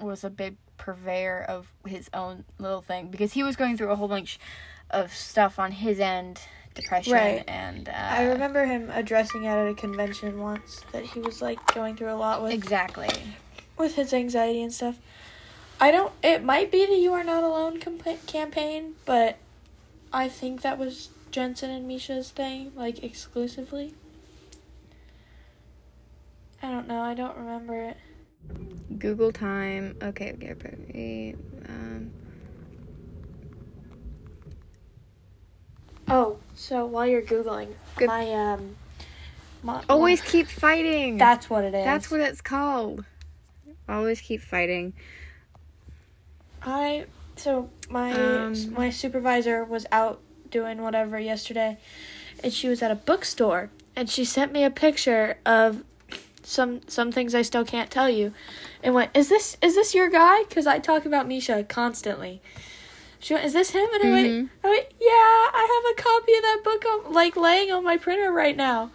was 0.00 0.22
a 0.24 0.30
big 0.30 0.56
purveyor 0.76 1.42
of 1.48 1.72
his 1.86 2.10
own 2.12 2.44
little 2.58 2.82
thing 2.82 3.08
because 3.08 3.32
he 3.32 3.42
was 3.42 3.56
going 3.56 3.76
through 3.78 3.90
a 3.90 3.96
whole 3.96 4.08
bunch 4.08 4.38
of 4.90 5.12
stuff 5.14 5.58
on 5.58 5.72
his 5.72 5.98
end 5.98 6.40
depression 6.74 7.14
Right. 7.14 7.44
and 7.48 7.88
uh, 7.88 7.92
I 7.92 8.24
remember 8.24 8.66
him 8.66 8.90
addressing 8.92 9.44
it 9.44 9.48
at 9.48 9.68
a 9.68 9.74
convention 9.74 10.38
once 10.38 10.82
that 10.92 11.04
he 11.04 11.20
was 11.20 11.40
like 11.40 11.58
going 11.74 11.96
through 11.96 12.12
a 12.12 12.16
lot 12.20 12.42
with 12.42 12.52
exactly 12.52 13.08
with 13.78 13.94
his 13.94 14.12
anxiety 14.12 14.62
and 14.62 14.72
stuff. 14.72 14.98
I 15.80 15.90
don't. 15.90 16.12
It 16.22 16.42
might 16.44 16.70
be 16.70 16.84
the 16.86 16.94
You 16.96 17.12
Are 17.14 17.24
Not 17.24 17.42
Alone 17.44 17.80
compa- 17.80 18.24
campaign, 18.26 18.94
but 19.06 19.38
I 20.16 20.30
think 20.30 20.62
that 20.62 20.78
was 20.78 21.10
Jensen 21.30 21.70
and 21.70 21.86
Misha's 21.86 22.30
thing, 22.30 22.72
like 22.74 23.04
exclusively. 23.04 23.92
I 26.62 26.70
don't 26.70 26.88
know. 26.88 27.02
I 27.02 27.12
don't 27.12 27.36
remember 27.36 27.74
it. 27.82 27.98
Google 28.98 29.30
time. 29.30 29.94
Okay, 30.02 30.32
okay, 30.32 30.52
okay. 30.52 31.34
Um, 31.68 32.10
Oh, 36.08 36.38
so 36.54 36.86
while 36.86 37.06
you're 37.06 37.20
googling, 37.20 37.74
Good. 37.96 38.06
my 38.06 38.32
um, 38.32 38.76
my, 39.62 39.82
always 39.86 40.22
keep 40.22 40.46
fighting. 40.46 41.18
That's 41.18 41.50
what 41.50 41.62
it 41.62 41.74
is. 41.74 41.84
That's 41.84 42.10
what 42.10 42.20
it's 42.20 42.40
called. 42.40 43.04
Always 43.86 44.22
keep 44.22 44.40
fighting. 44.40 44.94
I 46.62 47.04
so 47.36 47.70
my 47.90 48.12
Um, 48.12 48.74
my 48.74 48.90
supervisor 48.90 49.64
was 49.64 49.86
out 49.92 50.20
doing 50.50 50.82
whatever 50.82 51.18
yesterday, 51.18 51.78
and 52.42 52.52
she 52.52 52.68
was 52.68 52.82
at 52.82 52.90
a 52.90 52.94
bookstore, 52.94 53.70
and 53.94 54.08
she 54.10 54.24
sent 54.24 54.52
me 54.52 54.64
a 54.64 54.70
picture 54.70 55.38
of 55.46 55.84
some 56.42 56.80
some 56.88 57.10
things 57.12 57.34
I 57.34 57.42
still 57.42 57.64
can't 57.64 57.90
tell 57.90 58.08
you, 58.08 58.32
and 58.82 58.94
went, 58.94 59.10
"Is 59.14 59.28
this 59.28 59.56
is 59.62 59.74
this 59.74 59.94
your 59.94 60.08
guy?" 60.08 60.44
Because 60.44 60.66
I 60.66 60.78
talk 60.78 61.04
about 61.04 61.26
Misha 61.26 61.64
constantly. 61.64 62.40
She 63.18 63.34
went, 63.34 63.46
"Is 63.46 63.52
this 63.52 63.70
him?" 63.70 63.88
And 63.94 64.02
I 64.04 64.10
went, 64.10 64.28
Mhm. 64.28 64.48
I 64.62 64.68
went, 64.68 64.86
"Yeah, 65.00 65.50
I 65.60 65.64
have 65.74 65.98
a 65.98 66.02
copy 66.02 66.34
of 66.34 66.42
that 66.42 66.60
book 66.62 66.84
on, 66.84 67.12
like 67.12 67.34
laying 67.36 67.72
on 67.72 67.82
my 67.82 67.96
printer 67.96 68.30
right 68.30 68.56
now." 68.56 68.90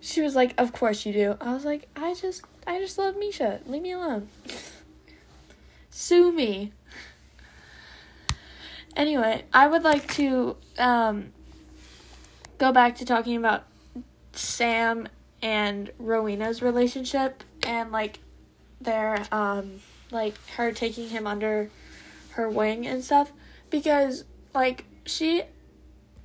She 0.00 0.20
was 0.20 0.36
like, 0.36 0.54
"Of 0.58 0.72
course 0.72 1.04
you 1.06 1.12
do." 1.12 1.36
I 1.40 1.52
was 1.54 1.64
like, 1.64 1.88
"I 1.96 2.14
just 2.14 2.42
I 2.66 2.78
just 2.78 2.98
love 2.98 3.16
Misha. 3.16 3.60
Leave 3.66 3.82
me 3.82 3.92
alone." 3.92 4.28
Sue 5.90 6.30
me. 6.30 6.72
Anyway, 8.96 9.44
I 9.52 9.68
would 9.68 9.84
like 9.84 10.12
to 10.14 10.56
um, 10.78 11.32
go 12.56 12.72
back 12.72 12.96
to 12.96 13.04
talking 13.04 13.36
about 13.36 13.64
Sam 14.32 15.06
and 15.42 15.92
Rowena's 15.98 16.62
relationship 16.62 17.44
and 17.62 17.92
like 17.92 18.20
their 18.80 19.24
um 19.32 19.80
like 20.10 20.34
her 20.56 20.72
taking 20.72 21.08
him 21.08 21.26
under 21.26 21.70
her 22.30 22.48
wing 22.48 22.86
and 22.86 23.04
stuff 23.04 23.32
because 23.70 24.24
like 24.54 24.84
she 25.04 25.42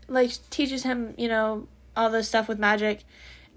like 0.07 0.31
teaches 0.49 0.83
him, 0.83 1.13
you 1.17 1.27
know, 1.27 1.67
all 1.95 2.09
this 2.09 2.29
stuff 2.29 2.47
with 2.47 2.59
magic 2.59 3.03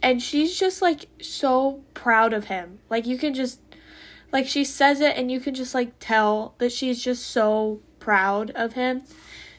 and 0.03 0.23
she's 0.23 0.59
just 0.59 0.83
like 0.83 1.07
so 1.21 1.83
proud 1.95 2.33
of 2.33 2.47
him. 2.47 2.81
Like 2.91 3.07
you 3.07 3.17
can 3.17 3.33
just 3.33 3.61
like 4.33 4.47
she 4.47 4.65
says 4.65 5.01
it 5.01 5.17
and 5.17 5.31
you 5.31 5.39
can 5.39 5.55
just 5.55 5.75
like 5.75 5.93
tell 6.01 6.55
that 6.59 6.73
she's 6.73 7.03
just 7.03 7.27
so 7.27 7.81
proud 8.05 8.51
of 8.51 8.75
him 8.75 9.03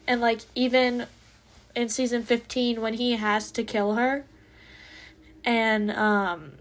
and 0.07 0.21
like 0.21 0.41
even 0.53 1.07
in 1.75 1.89
season 1.89 2.21
15 2.23 2.79
when 2.81 2.93
he 2.93 3.13
has 3.13 3.51
to 3.51 3.63
kill 3.63 3.95
her 3.95 4.25
and 5.43 5.89
um 5.91 6.51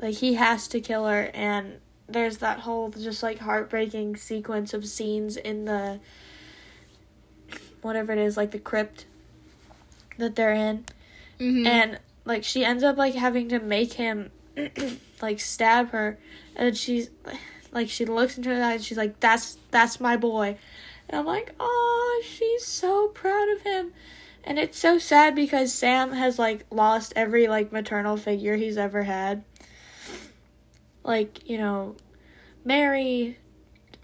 Like 0.00 0.14
he 0.16 0.34
has 0.34 0.66
to 0.68 0.80
kill 0.80 1.06
her 1.06 1.30
and 1.34 1.78
there's 2.08 2.38
that 2.38 2.60
whole 2.60 2.90
just 2.90 3.22
like 3.22 3.38
heartbreaking 3.38 4.16
sequence 4.16 4.74
of 4.74 4.84
scenes 4.86 5.36
in 5.36 5.64
the 5.66 6.00
whatever 7.82 8.12
it 8.12 8.18
is, 8.18 8.36
like 8.36 8.50
the 8.50 8.58
crypt 8.58 9.04
that 10.18 10.34
they're 10.36 10.52
in. 10.52 10.84
Mhm. 11.38 11.66
And 11.66 11.98
like 12.24 12.44
she 12.44 12.64
ends 12.64 12.82
up 12.82 12.96
like 12.96 13.14
having 13.14 13.48
to 13.50 13.58
make 13.60 13.92
him 13.94 14.30
like 15.22 15.38
stab 15.40 15.90
her 15.90 16.18
and 16.56 16.76
she's 16.76 17.10
like 17.72 17.88
she 17.88 18.04
looks 18.04 18.36
into 18.36 18.50
his 18.50 18.60
eyes 18.60 18.76
and 18.76 18.84
she's 18.84 18.98
like 18.98 19.18
that's 19.20 19.58
that's 19.70 20.00
my 20.00 20.16
boy. 20.16 20.56
And 21.08 21.18
i'm 21.18 21.26
like 21.26 21.54
oh 21.60 22.22
she's 22.24 22.66
so 22.66 23.08
proud 23.08 23.48
of 23.48 23.62
him. 23.62 23.92
And 24.42 24.58
it's 24.58 24.78
so 24.78 24.98
sad 24.98 25.34
because 25.34 25.72
sam 25.72 26.12
has 26.12 26.38
like 26.38 26.64
lost 26.70 27.12
every 27.16 27.46
like 27.46 27.72
maternal 27.72 28.16
figure 28.16 28.56
he's 28.56 28.78
ever 28.78 29.04
had. 29.04 29.44
Like 31.04 31.48
you 31.48 31.58
know 31.58 31.96
mary 32.64 33.38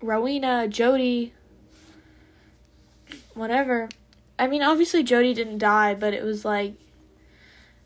rowena 0.00 0.68
jody 0.68 1.32
whatever. 3.34 3.88
I 4.38 4.46
mean 4.46 4.62
obviously 4.62 5.02
jody 5.02 5.34
didn't 5.34 5.58
die 5.58 5.94
but 5.94 6.14
it 6.14 6.22
was 6.22 6.44
like 6.44 6.74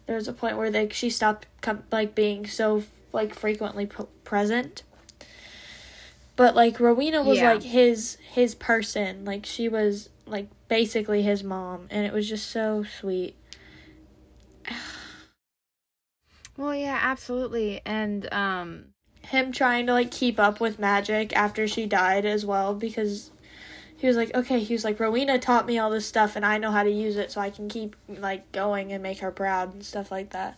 there 0.06 0.16
was 0.16 0.26
a 0.26 0.32
point 0.32 0.56
where 0.56 0.70
like 0.70 0.92
she 0.92 1.08
stopped 1.08 1.46
com- 1.60 1.84
like 1.92 2.14
being 2.14 2.46
so 2.46 2.82
like 3.12 3.34
frequently 3.34 3.86
p- 3.86 4.04
present 4.24 4.82
but 6.40 6.56
like 6.56 6.80
rowena 6.80 7.22
was 7.22 7.36
Yeah. 7.36 7.52
like 7.52 7.62
his 7.62 8.16
his 8.32 8.54
person 8.54 9.26
like 9.26 9.44
she 9.44 9.68
was 9.68 10.08
like 10.24 10.48
basically 10.68 11.20
his 11.20 11.44
mom 11.44 11.86
and 11.90 12.06
it 12.06 12.14
was 12.14 12.26
just 12.26 12.50
so 12.50 12.82
sweet 12.82 13.36
well, 16.56 16.74
yeah, 16.74 16.98
absolutely. 17.02 17.82
And 17.84 18.32
um 18.32 18.86
him 19.20 19.52
trying 19.52 19.86
to 19.88 19.92
like 19.92 20.10
keep 20.10 20.40
up 20.40 20.60
with 20.60 20.78
magic 20.78 21.36
after 21.36 21.68
she 21.68 21.84
died 21.84 22.24
as 22.24 22.46
well 22.46 22.74
because 22.74 23.30
he 23.94 24.06
was 24.06 24.16
like 24.16 24.34
okay 24.34 24.60
he 24.60 24.72
was 24.72 24.82
like 24.82 24.98
rowena 24.98 25.38
taught 25.38 25.66
me 25.66 25.78
all 25.78 25.90
this 25.90 26.06
stuff 26.06 26.36
and 26.36 26.46
i 26.46 26.56
know 26.56 26.70
how 26.70 26.82
to 26.82 26.90
use 26.90 27.16
it 27.16 27.30
so 27.30 27.38
i 27.38 27.50
can 27.50 27.68
keep 27.68 27.94
like 28.08 28.50
going 28.50 28.90
and 28.94 29.02
make 29.02 29.18
her 29.18 29.30
proud 29.30 29.74
and 29.74 29.84
stuff 29.84 30.10
like 30.10 30.30
that 30.30 30.56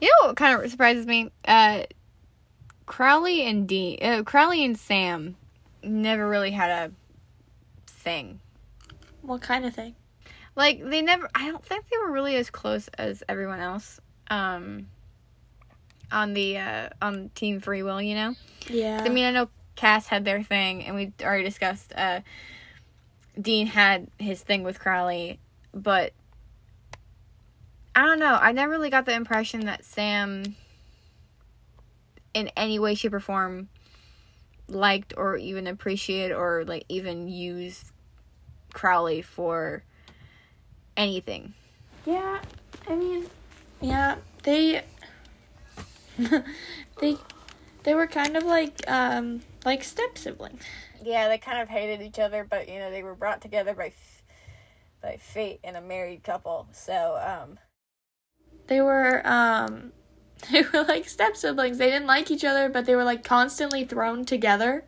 You 0.00 0.08
know 0.08 0.28
what 0.28 0.36
kind 0.36 0.62
of 0.62 0.70
surprises 0.70 1.06
me? 1.06 1.32
Uh, 1.44 1.82
Crowley 2.86 3.42
and 3.42 3.66
Dean, 3.68 3.98
uh, 4.02 4.22
Crowley 4.24 4.64
and 4.64 4.78
Sam, 4.78 5.36
never 5.82 6.28
really 6.28 6.50
had 6.50 6.70
a 6.70 6.92
thing. 7.86 8.40
what 9.22 9.40
kind 9.40 9.64
of 9.64 9.74
thing 9.74 9.94
Like 10.56 10.82
they 10.84 11.02
never. 11.02 11.28
I 11.34 11.50
don't 11.50 11.64
think 11.64 11.88
they 11.88 11.98
were 11.98 12.10
really 12.10 12.36
as 12.36 12.50
close 12.50 12.88
as 12.88 13.22
everyone 13.28 13.60
else. 13.60 14.00
Um, 14.28 14.88
on 16.12 16.34
the 16.34 16.58
uh, 16.58 16.88
on 17.02 17.30
Team 17.34 17.60
Free 17.60 17.82
Will, 17.82 18.00
you 18.00 18.14
know. 18.14 18.34
yeah 18.68 19.02
I 19.04 19.08
mean, 19.08 19.24
I 19.24 19.30
know 19.30 19.48
Cass 19.76 20.06
had 20.06 20.24
their 20.24 20.42
thing, 20.42 20.84
and 20.84 20.94
we 20.94 21.12
already 21.22 21.44
discussed. 21.44 21.92
Uh, 21.96 22.20
Dean 23.40 23.66
had 23.66 24.06
his 24.18 24.42
thing 24.42 24.62
with 24.62 24.78
Crowley, 24.78 25.40
but 25.72 26.12
I 27.96 28.02
don't 28.02 28.20
know. 28.20 28.38
I 28.40 28.52
never 28.52 28.70
really 28.70 28.90
got 28.90 29.06
the 29.06 29.14
impression 29.14 29.66
that 29.66 29.84
Sam, 29.84 30.54
in 32.34 32.48
any 32.56 32.78
way, 32.78 32.94
shape, 32.94 33.14
or 33.14 33.20
form, 33.20 33.68
liked 34.68 35.14
or 35.16 35.36
even 35.36 35.66
appreciated 35.66 36.34
or 36.34 36.64
like 36.64 36.84
even 36.88 37.28
used 37.28 37.92
Crowley 38.72 39.22
for 39.22 39.84
anything. 40.96 41.54
Yeah, 42.04 42.40
I 42.88 42.96
mean, 42.96 43.26
yeah, 43.80 44.16
they 44.42 44.82
they 47.00 47.16
they 47.82 47.94
were 47.94 48.06
kind 48.06 48.36
of 48.36 48.44
like 48.44 48.88
um 48.88 49.40
like 49.64 49.84
step 49.84 50.18
siblings. 50.18 50.62
Yeah, 51.02 51.28
they 51.28 51.38
kind 51.38 51.60
of 51.60 51.68
hated 51.68 52.02
each 52.02 52.18
other, 52.18 52.46
but 52.48 52.68
you 52.68 52.78
know 52.78 52.90
they 52.90 53.02
were 53.02 53.14
brought 53.14 53.40
together 53.40 53.74
by 53.74 53.92
by 55.02 55.16
fate 55.18 55.60
and 55.62 55.76
a 55.76 55.80
married 55.80 56.22
couple. 56.24 56.66
So, 56.72 57.18
um, 57.22 57.58
They 58.68 58.80
were 58.80 59.20
um 59.26 59.92
they 60.52 60.62
were 60.62 60.82
like 60.84 61.08
step 61.08 61.36
siblings. 61.36 61.78
They 61.78 61.90
didn't 61.90 62.06
like 62.06 62.30
each 62.30 62.44
other, 62.44 62.68
but 62.68 62.86
they 62.86 62.96
were 62.96 63.04
like 63.04 63.24
constantly 63.24 63.84
thrown 63.84 64.24
together. 64.24 64.84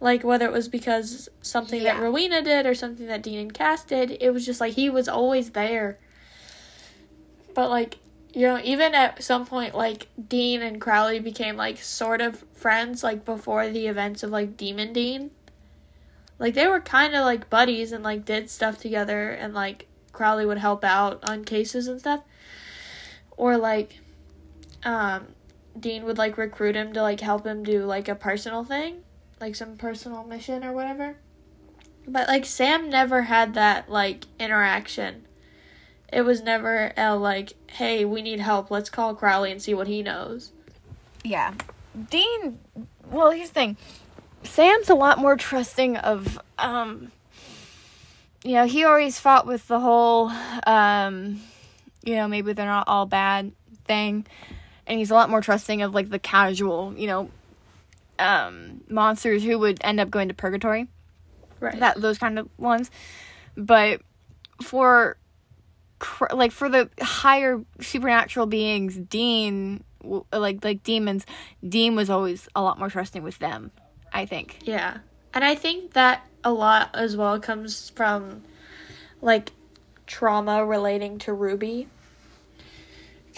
Like 0.00 0.22
whether 0.22 0.46
it 0.46 0.52
was 0.52 0.68
because 0.68 1.28
something 1.42 1.82
that 1.82 2.00
Rowena 2.00 2.42
did 2.42 2.66
or 2.66 2.74
something 2.74 3.06
that 3.08 3.22
Dean 3.22 3.38
and 3.40 3.54
Cass 3.54 3.84
did, 3.84 4.16
it 4.20 4.30
was 4.30 4.46
just 4.46 4.60
like 4.60 4.74
he 4.74 4.88
was 4.88 5.08
always 5.08 5.50
there. 5.50 5.98
But 7.54 7.68
like 7.68 7.98
you 8.32 8.42
know, 8.42 8.60
even 8.62 8.94
at 8.94 9.22
some 9.22 9.46
point, 9.46 9.74
like 9.74 10.06
Dean 10.28 10.62
and 10.62 10.80
Crowley 10.80 11.18
became 11.18 11.56
like 11.56 11.78
sort 11.78 12.20
of 12.20 12.44
friends, 12.52 13.02
like 13.02 13.24
before 13.24 13.68
the 13.68 13.86
events 13.86 14.22
of 14.22 14.30
like 14.30 14.56
Demon 14.56 14.92
Dean. 14.92 15.30
Like 16.38 16.54
they 16.54 16.68
were 16.68 16.80
kind 16.80 17.16
of 17.16 17.24
like 17.24 17.50
buddies 17.50 17.90
and 17.90 18.04
like 18.04 18.24
did 18.24 18.50
stuff 18.50 18.78
together, 18.78 19.30
and 19.30 19.54
like 19.54 19.88
Crowley 20.12 20.46
would 20.46 20.58
help 20.58 20.84
out 20.84 21.28
on 21.28 21.44
cases 21.44 21.88
and 21.88 21.98
stuff. 21.98 22.20
Or 23.38 23.56
like, 23.56 24.00
um, 24.82 25.28
Dean 25.78 26.04
would 26.04 26.18
like 26.18 26.36
recruit 26.36 26.74
him 26.74 26.92
to 26.92 27.00
like 27.00 27.20
help 27.20 27.46
him 27.46 27.62
do 27.62 27.84
like 27.84 28.08
a 28.08 28.14
personal 28.14 28.64
thing, 28.64 29.02
like 29.40 29.54
some 29.54 29.76
personal 29.76 30.24
mission 30.24 30.64
or 30.64 30.72
whatever. 30.72 31.16
But 32.06 32.26
like 32.28 32.44
Sam 32.44 32.90
never 32.90 33.22
had 33.22 33.54
that 33.54 33.88
like 33.88 34.24
interaction. 34.40 35.24
It 36.12 36.22
was 36.22 36.42
never 36.42 36.92
a 36.96 37.14
like, 37.14 37.52
hey, 37.68 38.04
we 38.04 38.22
need 38.22 38.40
help. 38.40 38.70
Let's 38.70 38.90
call 38.90 39.14
Crowley 39.14 39.52
and 39.52 39.62
see 39.62 39.74
what 39.74 39.86
he 39.86 40.02
knows. 40.02 40.52
yeah, 41.22 41.54
Dean. 42.10 42.58
Well, 43.10 43.30
here's 43.30 43.48
the 43.50 43.54
thing. 43.54 43.76
Sam's 44.42 44.90
a 44.90 44.94
lot 44.94 45.18
more 45.18 45.36
trusting 45.36 45.96
of 45.96 46.40
um. 46.58 47.12
You 48.44 48.54
know, 48.54 48.66
he 48.66 48.84
always 48.84 49.18
fought 49.18 49.46
with 49.46 49.66
the 49.66 49.80
whole, 49.80 50.30
um, 50.64 51.40
you 52.08 52.16
know, 52.16 52.26
maybe 52.26 52.52
they're 52.54 52.66
not 52.66 52.88
all 52.88 53.06
bad 53.06 53.52
thing, 53.84 54.26
and 54.86 54.98
he's 54.98 55.10
a 55.10 55.14
lot 55.14 55.30
more 55.30 55.40
trusting 55.40 55.82
of 55.82 55.94
like 55.94 56.08
the 56.08 56.18
casual, 56.18 56.94
you 56.96 57.06
know, 57.06 57.30
um, 58.18 58.80
monsters 58.88 59.44
who 59.44 59.58
would 59.58 59.78
end 59.82 60.00
up 60.00 60.10
going 60.10 60.28
to 60.28 60.34
purgatory. 60.34 60.88
Right. 61.60 61.80
that 61.80 62.00
those 62.00 62.18
kind 62.18 62.38
of 62.38 62.48
ones 62.56 62.88
but 63.56 64.00
for 64.62 65.16
cr- 65.98 66.32
like 66.32 66.52
for 66.52 66.68
the 66.68 66.88
higher 67.00 67.60
supernatural 67.80 68.46
beings 68.46 68.96
dean 68.96 69.82
like 70.32 70.62
like 70.64 70.84
demons 70.84 71.26
dean 71.68 71.96
was 71.96 72.10
always 72.10 72.48
a 72.54 72.62
lot 72.62 72.78
more 72.78 72.88
trusting 72.88 73.24
with 73.24 73.40
them 73.40 73.72
i 74.12 74.24
think 74.24 74.58
Yeah. 74.62 74.98
And 75.34 75.44
I 75.44 75.56
think 75.56 75.94
that 75.94 76.24
a 76.44 76.52
lot 76.52 76.90
as 76.94 77.16
well 77.16 77.40
comes 77.40 77.90
from 77.90 78.42
like 79.20 79.50
trauma 80.06 80.64
relating 80.64 81.18
to 81.20 81.32
Ruby. 81.32 81.88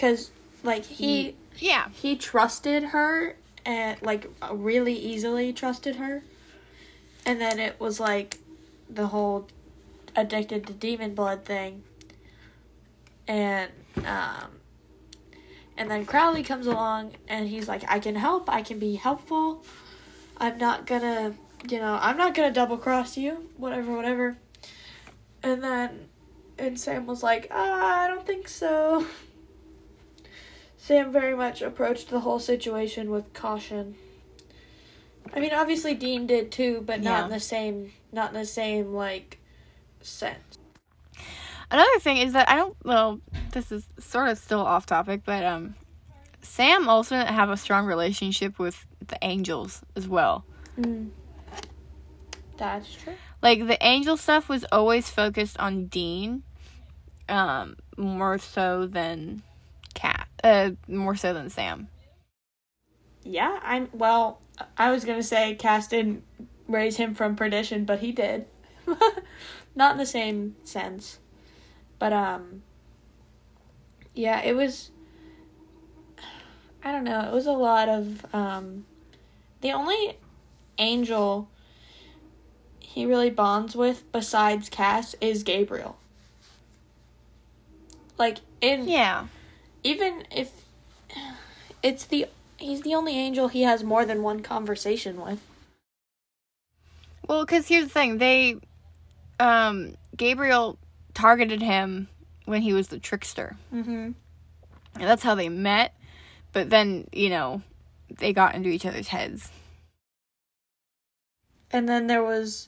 Cuz 0.01 0.31
like 0.63 0.83
he 0.83 1.35
yeah 1.59 1.89
he 1.93 2.15
trusted 2.15 2.85
her 2.85 3.35
and 3.63 4.01
like 4.01 4.25
really 4.51 4.95
easily 4.95 5.53
trusted 5.53 5.97
her. 5.97 6.23
And 7.23 7.39
then 7.39 7.59
it 7.59 7.79
was 7.79 7.99
like 7.99 8.39
the 8.89 9.07
whole 9.07 9.47
addicted 10.15 10.65
to 10.65 10.73
demon 10.73 11.13
blood 11.13 11.45
thing. 11.45 11.83
And 13.27 13.71
um 13.97 14.49
and 15.77 15.91
then 15.91 16.07
Crowley 16.07 16.41
comes 16.41 16.65
along 16.65 17.13
and 17.27 17.47
he's 17.47 17.67
like 17.67 17.83
I 17.87 17.99
can 17.99 18.15
help, 18.15 18.49
I 18.49 18.63
can 18.63 18.79
be 18.79 18.95
helpful. 18.95 19.63
I'm 20.37 20.57
not 20.57 20.87
gonna, 20.87 21.35
you 21.69 21.77
know, 21.77 21.99
I'm 22.01 22.17
not 22.17 22.33
gonna 22.33 22.51
double 22.51 22.77
cross 22.77 23.17
you, 23.17 23.49
whatever, 23.55 23.95
whatever. 23.95 24.37
And 25.43 25.63
then, 25.63 26.09
and 26.57 26.79
Sam 26.79 27.05
was 27.05 27.21
like, 27.21 27.47
ah, 27.51 28.03
I 28.03 28.07
don't 28.07 28.25
think 28.25 28.47
so. 28.47 29.05
Sam 30.83 31.11
very 31.11 31.35
much 31.35 31.61
approached 31.61 32.09
the 32.09 32.21
whole 32.21 32.39
situation 32.39 33.11
with 33.11 33.31
caution. 33.33 33.93
I 35.31 35.39
mean, 35.39 35.53
obviously 35.53 35.93
Dean 35.93 36.25
did 36.25 36.51
too, 36.51 36.81
but 36.83 37.01
not 37.03 37.19
Yeah. 37.19 37.23
in 37.25 37.29
the 37.29 37.39
same, 37.39 37.91
not 38.11 38.29
in 38.33 38.39
the 38.39 38.47
same 38.47 38.91
like 38.91 39.37
sense. 40.01 40.57
another 41.69 41.99
thing 41.99 42.17
is 42.17 42.33
that 42.33 42.49
i 42.49 42.55
don't 42.55 42.75
well 42.83 43.21
this 43.51 43.71
is 43.71 43.85
sort 43.99 44.27
of 44.27 44.37
still 44.39 44.59
off 44.59 44.87
topic 44.87 45.21
but 45.23 45.43
um 45.45 45.75
sam 46.41 46.89
also 46.89 47.15
didn't 47.15 47.33
have 47.35 47.51
a 47.51 47.55
strong 47.55 47.85
relationship 47.85 48.57
with 48.57 48.87
the 49.07 49.17
angels 49.21 49.81
as 49.95 50.07
well 50.07 50.43
Mm. 50.79 51.09
That's 52.57 52.91
true. 52.93 53.13
like 53.43 53.67
the 53.67 53.77
angel 53.85 54.17
stuff 54.17 54.49
was 54.49 54.65
always 54.71 55.09
focused 55.09 55.57
on 55.59 55.85
Dean, 55.87 56.41
um, 57.29 57.75
more 57.97 58.37
so 58.39 58.85
than 58.87 59.43
uh, 60.43 60.71
more 60.87 61.15
so 61.15 61.33
than 61.33 61.49
Sam. 61.49 61.87
Yeah, 63.23 63.59
I'm. 63.63 63.89
Well, 63.93 64.41
I 64.77 64.91
was 64.91 65.05
gonna 65.05 65.23
say 65.23 65.55
Cass 65.55 65.87
didn't 65.87 66.23
raise 66.67 66.97
him 66.97 67.13
from 67.13 67.35
perdition, 67.35 67.85
but 67.85 67.99
he 67.99 68.11
did. 68.11 68.45
Not 69.75 69.93
in 69.93 69.97
the 69.97 70.05
same 70.05 70.55
sense, 70.63 71.19
but 71.99 72.13
um. 72.13 72.63
Yeah, 74.13 74.41
it 74.41 74.55
was. 74.55 74.91
I 76.83 76.91
don't 76.91 77.03
know. 77.03 77.21
It 77.21 77.33
was 77.33 77.45
a 77.45 77.51
lot 77.51 77.89
of 77.89 78.25
um 78.33 78.85
the 79.61 79.71
only 79.71 80.17
angel 80.77 81.47
he 82.79 83.05
really 83.05 83.29
bonds 83.29 83.75
with 83.75 84.11
besides 84.11 84.67
Cass 84.67 85.15
is 85.21 85.43
Gabriel. 85.43 85.97
Like 88.17 88.39
in 88.59 88.87
Yeah. 88.87 89.27
Even 89.83 90.25
if 90.31 90.51
it's 91.83 92.05
the 92.05 92.27
he's 92.57 92.81
the 92.81 92.95
only 92.95 93.17
angel 93.17 93.47
he 93.47 93.63
has 93.63 93.83
more 93.83 94.05
than 94.05 94.23
one 94.23 94.41
conversation 94.41 95.21
with. 95.21 95.41
Well, 97.27 97.45
because 97.45 97.67
here's 97.67 97.85
the 97.85 97.89
thing: 97.89 98.17
they, 98.17 98.57
um, 99.39 99.95
Gabriel 100.15 100.77
targeted 101.13 101.61
him 101.61 102.07
when 102.45 102.61
he 102.61 102.73
was 102.73 102.87
the 102.87 102.99
trickster. 102.99 103.55
Mm-hmm. 103.73 103.91
And 103.91 104.15
that's 104.95 105.23
how 105.23 105.35
they 105.35 105.49
met. 105.49 105.93
But 106.53 106.69
then, 106.69 107.07
you 107.13 107.29
know, 107.29 107.61
they 108.09 108.33
got 108.33 108.55
into 108.55 108.69
each 108.69 108.85
other's 108.85 109.07
heads. 109.07 109.49
And 111.71 111.87
then 111.87 112.07
there 112.07 112.23
was 112.23 112.67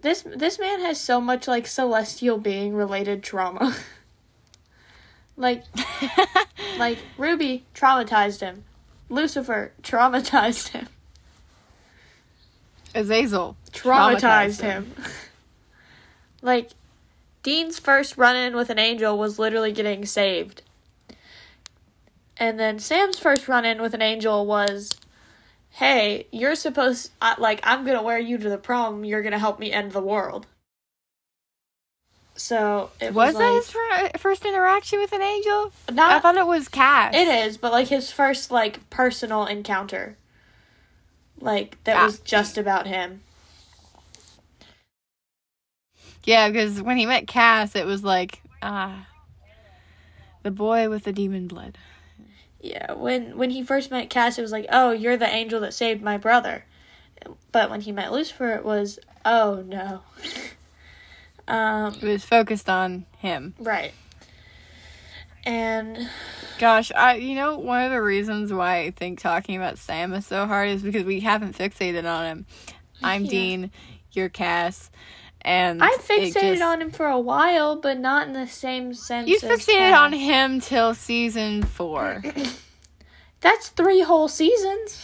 this 0.00 0.22
this 0.22 0.58
man 0.58 0.80
has 0.80 1.00
so 1.00 1.20
much 1.20 1.48
like 1.48 1.66
celestial 1.66 2.38
being 2.38 2.74
related 2.74 3.22
trauma. 3.22 3.74
like 5.40 5.64
like 6.78 6.98
Ruby 7.18 7.64
traumatized 7.74 8.40
him. 8.40 8.64
Lucifer 9.08 9.72
traumatized 9.82 10.68
him. 10.68 10.86
Azazel 12.94 13.56
Traumatized, 13.72 14.60
him. 14.60 14.92
like 16.42 16.70
Dean's 17.42 17.78
first 17.78 18.16
run 18.16 18.36
in 18.36 18.54
with 18.54 18.68
an 18.70 18.78
angel 18.78 19.16
was 19.16 19.38
literally 19.38 19.72
getting 19.72 20.04
saved. 20.04 20.62
And 22.36 22.58
then 22.58 22.78
Sam's 22.78 23.18
first 23.18 23.48
run 23.48 23.64
in 23.64 23.80
with 23.80 23.94
an 23.94 24.02
angel 24.02 24.46
was 24.46 24.90
hey, 25.70 26.26
you're 26.32 26.56
supposed 26.56 27.10
like 27.38 27.60
I'm 27.62 27.84
going 27.84 27.96
to 27.96 28.02
wear 28.02 28.18
you 28.18 28.38
to 28.38 28.48
the 28.48 28.58
prom, 28.58 29.04
you're 29.04 29.22
going 29.22 29.32
to 29.32 29.38
help 29.38 29.58
me 29.58 29.72
end 29.72 29.92
the 29.92 30.00
world. 30.00 30.46
So, 32.40 32.90
it 33.02 33.12
Was 33.12 33.34
was, 33.34 33.34
that 33.34 33.38
like, 33.40 33.54
his 33.56 33.70
fir- 33.70 34.18
first 34.18 34.46
interaction 34.46 34.98
with 34.98 35.12
an 35.12 35.20
angel? 35.20 35.72
I 35.90 36.18
thought 36.20 36.38
it 36.38 36.46
was 36.46 36.68
Cass. 36.68 37.14
It 37.14 37.28
is, 37.28 37.58
but 37.58 37.70
like 37.70 37.88
his 37.88 38.10
first 38.10 38.50
like 38.50 38.88
personal 38.88 39.44
encounter. 39.44 40.16
Like 41.38 41.76
that 41.84 41.96
Ah. 41.96 42.06
was 42.06 42.18
just 42.20 42.56
about 42.56 42.86
him. 42.86 43.20
Yeah, 46.24 46.48
because 46.48 46.80
when 46.80 46.96
he 46.96 47.04
met 47.04 47.26
Cass, 47.26 47.76
it 47.76 47.84
was 47.84 48.02
like, 48.02 48.40
ah, 48.62 49.06
the 50.42 50.50
boy 50.50 50.88
with 50.88 51.04
the 51.04 51.12
demon 51.12 51.46
blood. 51.46 51.76
Yeah, 52.58 52.92
when 52.94 53.36
when 53.36 53.50
he 53.50 53.62
first 53.62 53.90
met 53.90 54.08
Cass, 54.08 54.38
it 54.38 54.42
was 54.42 54.52
like, 54.52 54.66
"Oh, 54.72 54.92
you're 54.92 55.18
the 55.18 55.28
angel 55.28 55.60
that 55.60 55.74
saved 55.74 56.02
my 56.02 56.16
brother." 56.16 56.64
But 57.52 57.68
when 57.68 57.82
he 57.82 57.92
met 57.92 58.12
Lucifer, 58.12 58.52
it 58.54 58.64
was, 58.64 58.98
"Oh 59.26 59.62
no." 59.66 60.00
um, 61.50 61.94
It 61.94 62.02
was 62.04 62.24
focused 62.24 62.68
on 62.70 63.06
him. 63.18 63.54
right. 63.58 63.92
And 65.44 66.08
Gosh, 66.58 66.92
I 66.94 67.14
you 67.14 67.34
know 67.34 67.56
one 67.58 67.82
of 67.82 67.90
the 67.90 68.02
reasons 68.02 68.52
why 68.52 68.80
I 68.80 68.90
think 68.90 69.20
talking 69.20 69.56
about 69.56 69.78
Sam 69.78 70.12
is 70.12 70.26
so 70.26 70.46
hard 70.46 70.68
is 70.68 70.82
because 70.82 71.04
we 71.04 71.20
haven't 71.20 71.56
fixated 71.56 72.04
on 72.04 72.26
him. 72.26 72.46
I'm 73.02 73.24
Yeah. 73.24 73.30
Dean, 73.30 73.70
you're 74.12 74.28
Cass, 74.28 74.90
and 75.40 75.82
I 75.82 75.88
fixated 75.98 76.34
just- 76.34 76.62
on 76.62 76.82
him 76.82 76.90
for 76.90 77.06
a 77.06 77.18
while, 77.18 77.76
but 77.76 77.98
not 77.98 78.26
in 78.26 78.34
the 78.34 78.46
same 78.46 78.92
sense. 78.92 79.28
You 79.28 79.38
fixated 79.40 79.96
on 79.98 80.12
him 80.12 80.60
till 80.60 80.94
season 80.94 81.62
four. 81.62 82.22
That's 83.40 83.70
three 83.70 84.02
whole 84.02 84.28
seasons. 84.28 85.02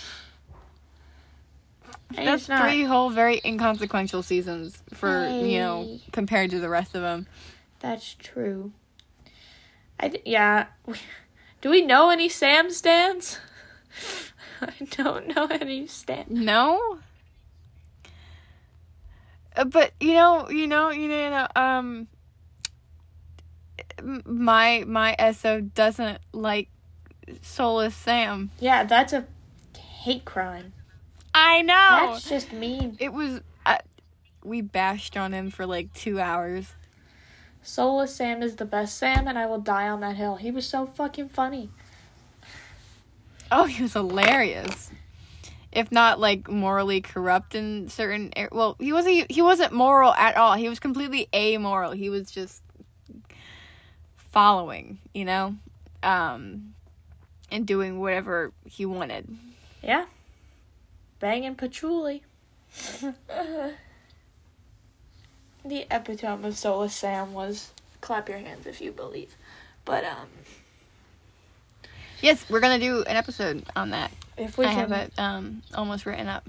That's 2.14 2.48
not- 2.48 2.62
three 2.62 2.84
whole 2.84 3.10
very 3.10 3.40
inconsequential 3.44 4.22
seasons 4.22 4.82
for 4.94 5.28
you 5.28 5.58
know 5.58 5.98
compared 6.12 6.50
to 6.50 6.60
the 6.60 6.68
rest 6.68 6.94
of 6.94 7.02
them. 7.02 7.26
That's 7.80 8.14
true. 8.14 8.72
I 9.98 10.08
d- 10.08 10.22
yeah. 10.24 10.66
Do 11.62 11.70
we 11.70 11.82
know 11.82 12.10
any 12.10 12.28
Sam 12.28 12.70
stans? 12.70 13.38
I 14.60 14.72
don't 14.90 15.34
know 15.34 15.46
any 15.50 15.86
Stan. 15.86 16.26
No. 16.28 16.98
Uh, 19.56 19.64
But 19.64 19.92
you 20.00 20.12
know, 20.14 20.48
you 20.50 20.66
know, 20.66 20.90
you 20.90 21.08
know, 21.08 21.24
you 21.24 21.30
know, 21.30 21.48
um, 21.56 22.08
my 24.24 24.84
my 24.86 25.16
SO 25.32 25.60
doesn't 25.60 26.18
like 26.32 26.68
soulless 27.42 27.94
Sam. 27.94 28.50
Yeah, 28.60 28.84
that's 28.84 29.12
a 29.12 29.26
hate 29.78 30.24
crime. 30.24 30.72
I 31.38 31.61
know. 31.61 32.12
That's 32.12 32.29
just 32.31 32.53
mean. 32.55 32.96
It 32.99 33.12
was. 33.12 33.42
Uh, 33.66 33.77
we 34.42 34.62
bashed 34.62 35.18
on 35.18 35.35
him 35.35 35.51
for 35.51 35.66
like 35.66 35.92
two 35.92 36.18
hours. 36.18 36.72
Soulless 37.62 38.14
Sam 38.14 38.42
is 38.42 38.57
the 38.57 38.64
best 38.64 38.96
Sam, 38.96 39.29
and 39.29 39.38
I 39.38 39.44
will 39.44 39.61
die 39.61 39.87
on 39.87 40.01
that 40.01 40.16
hill. 40.16 40.37
He 40.37 40.51
was 40.51 40.66
so 40.66 40.87
fucking 40.87 41.29
funny. 41.29 41.68
Oh, 43.53 43.64
he 43.64 43.83
was 43.83 43.92
hilarious. 43.92 44.90
If 45.72 45.92
not 45.92 46.18
like 46.18 46.49
morally 46.49 47.03
corrupt 47.03 47.55
in 47.55 47.90
certain, 47.90 48.33
ar- 48.35 48.49
well, 48.51 48.77
he 48.79 48.94
wasn't. 48.94 49.31
He 49.31 49.42
wasn't 49.42 49.75
moral 49.75 50.14
at 50.14 50.38
all. 50.38 50.55
He 50.55 50.70
was 50.70 50.79
completely 50.79 51.29
amoral. 51.35 51.90
He 51.90 52.09
was 52.09 52.31
just 52.31 52.62
following, 54.16 55.01
you 55.12 55.27
know, 55.27 55.55
um, 56.03 56.72
and 57.51 57.66
doing 57.66 58.01
whatever 58.01 58.53
he 58.64 58.87
wanted. 58.87 59.29
Yeah. 59.83 60.07
Banging 61.18 61.55
patchouli. 61.55 62.22
the 65.64 65.87
epitome 65.90 66.48
of 66.48 66.57
Soulless 66.57 66.94
Sam 66.94 67.33
was 67.33 67.70
clap 68.00 68.29
your 68.29 68.38
hands 68.38 68.66
if 68.66 68.81
you 68.81 68.92
believe. 68.92 69.37
But 69.85 70.05
um 70.05 70.29
Yes, 72.20 72.48
we're 72.48 72.61
gonna 72.61 72.79
do 72.79 73.02
an 73.05 73.16
episode 73.16 73.64
on 73.74 73.90
that. 73.90 74.11
if 74.37 74.59
we 74.59 74.66
I 74.66 74.74
can 74.74 74.79
have 74.79 74.92
it 74.92 75.12
um 75.18 75.62
almost 75.74 76.07
written 76.07 76.29
up. 76.29 76.46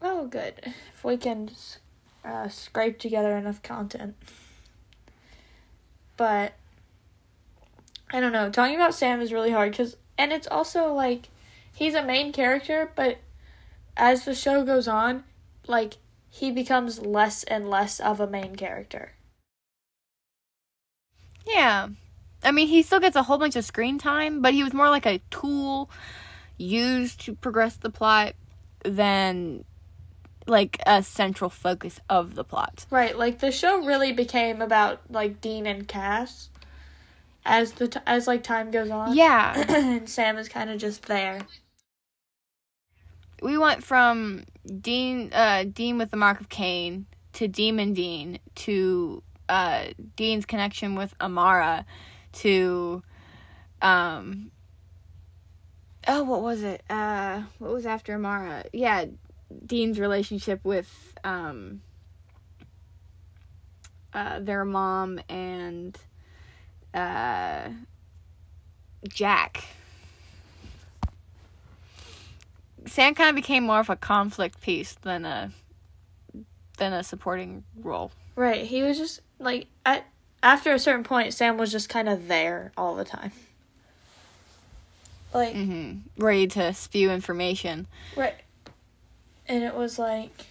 Oh, 0.00 0.26
good. 0.26 0.54
If 0.94 1.04
we 1.04 1.16
can 1.16 1.50
uh, 2.24 2.48
scrape 2.48 2.98
together 2.98 3.36
enough 3.36 3.62
content. 3.62 4.14
But 6.16 6.54
I 8.12 8.20
don't 8.20 8.32
know. 8.32 8.50
Talking 8.50 8.76
about 8.76 8.94
Sam 8.94 9.20
is 9.20 9.32
really 9.32 9.50
hard 9.50 9.72
because, 9.72 9.96
and 10.16 10.32
it's 10.32 10.46
also 10.46 10.92
like 10.92 11.28
he's 11.72 11.94
a 11.94 12.02
main 12.02 12.32
character, 12.32 12.90
but 12.94 13.18
as 13.98 14.24
the 14.24 14.34
show 14.34 14.64
goes 14.64 14.88
on, 14.88 15.24
like 15.66 15.98
he 16.30 16.50
becomes 16.50 17.00
less 17.00 17.42
and 17.44 17.68
less 17.68 18.00
of 18.00 18.20
a 18.20 18.26
main 18.26 18.56
character. 18.56 19.12
Yeah. 21.46 21.88
I 22.42 22.52
mean, 22.52 22.68
he 22.68 22.82
still 22.82 23.00
gets 23.00 23.16
a 23.16 23.24
whole 23.24 23.38
bunch 23.38 23.56
of 23.56 23.64
screen 23.64 23.98
time, 23.98 24.40
but 24.40 24.54
he 24.54 24.62
was 24.62 24.72
more 24.72 24.88
like 24.88 25.06
a 25.06 25.20
tool 25.30 25.90
used 26.56 27.20
to 27.22 27.34
progress 27.34 27.76
the 27.76 27.90
plot 27.90 28.34
than 28.84 29.64
like 30.46 30.78
a 30.86 31.02
central 31.02 31.50
focus 31.50 32.00
of 32.08 32.34
the 32.34 32.44
plot. 32.44 32.86
Right. 32.90 33.16
Like 33.18 33.40
the 33.40 33.52
show 33.52 33.84
really 33.84 34.12
became 34.12 34.62
about 34.62 35.00
like 35.10 35.40
Dean 35.40 35.66
and 35.66 35.86
Cass 35.86 36.48
as 37.44 37.72
the 37.72 37.88
t- 37.88 38.00
as 38.06 38.26
like 38.26 38.42
time 38.42 38.70
goes 38.70 38.90
on. 38.90 39.16
Yeah. 39.16 39.64
and 39.68 40.08
Sam 40.08 40.38
is 40.38 40.48
kind 40.48 40.70
of 40.70 40.78
just 40.78 41.06
there. 41.06 41.40
We 43.42 43.58
went 43.58 43.82
from 43.84 44.44
Dean 44.80 45.32
uh 45.32 45.64
Dean 45.64 45.98
with 45.98 46.10
the 46.10 46.16
mark 46.16 46.40
of 46.40 46.48
Cain 46.48 47.06
to 47.34 47.48
Demon 47.48 47.92
Dean 47.92 48.38
to 48.56 49.22
uh 49.48 49.84
Dean's 50.16 50.46
connection 50.46 50.94
with 50.94 51.14
Amara 51.20 51.86
to 52.32 53.02
um 53.80 54.50
oh 56.06 56.22
what 56.24 56.42
was 56.42 56.62
it? 56.62 56.82
Uh 56.90 57.42
what 57.58 57.72
was 57.72 57.86
after 57.86 58.14
Amara? 58.14 58.64
Yeah 58.72 59.06
Dean's 59.64 59.98
relationship 59.98 60.60
with 60.64 61.14
um 61.24 61.80
uh 64.12 64.40
their 64.40 64.64
mom 64.64 65.20
and 65.28 65.96
uh 66.94 67.68
Jack 69.08 69.64
Sam 72.88 73.14
kind 73.14 73.30
of 73.30 73.36
became 73.36 73.64
more 73.64 73.80
of 73.80 73.90
a 73.90 73.96
conflict 73.96 74.60
piece 74.60 74.94
than 75.02 75.24
a 75.24 75.50
than 76.78 76.92
a 76.92 77.02
supporting 77.02 77.64
role. 77.76 78.12
Right. 78.36 78.64
He 78.64 78.82
was 78.82 78.98
just 78.98 79.20
like 79.38 79.66
at 79.84 80.06
after 80.42 80.72
a 80.72 80.78
certain 80.78 81.04
point, 81.04 81.34
Sam 81.34 81.56
was 81.58 81.72
just 81.72 81.88
kind 81.88 82.08
of 82.08 82.28
there 82.28 82.72
all 82.76 82.94
the 82.94 83.04
time. 83.04 83.32
Like 85.34 85.54
hmm 85.54 85.92
Ready 86.16 86.46
to 86.48 86.72
spew 86.72 87.10
information. 87.10 87.86
right, 88.16 88.34
and 89.46 89.62
it 89.62 89.74
was 89.74 89.98
like 89.98 90.46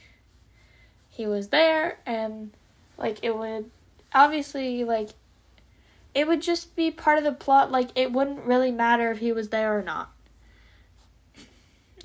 he 1.10 1.26
was 1.26 1.48
there, 1.48 1.98
and 2.06 2.52
like 2.98 3.20
it 3.24 3.36
would 3.36 3.72
obviously 4.14 4.84
like 4.84 5.10
it 6.14 6.28
would 6.28 6.42
just 6.42 6.76
be 6.76 6.92
part 6.92 7.18
of 7.18 7.24
the 7.24 7.32
plot. 7.32 7.72
Like 7.72 7.90
it 7.96 8.12
wouldn't 8.12 8.44
really 8.46 8.72
matter 8.72 9.10
if 9.12 9.18
he 9.20 9.32
was 9.32 9.50
there 9.50 9.78
or 9.78 9.82
not. 9.82 10.12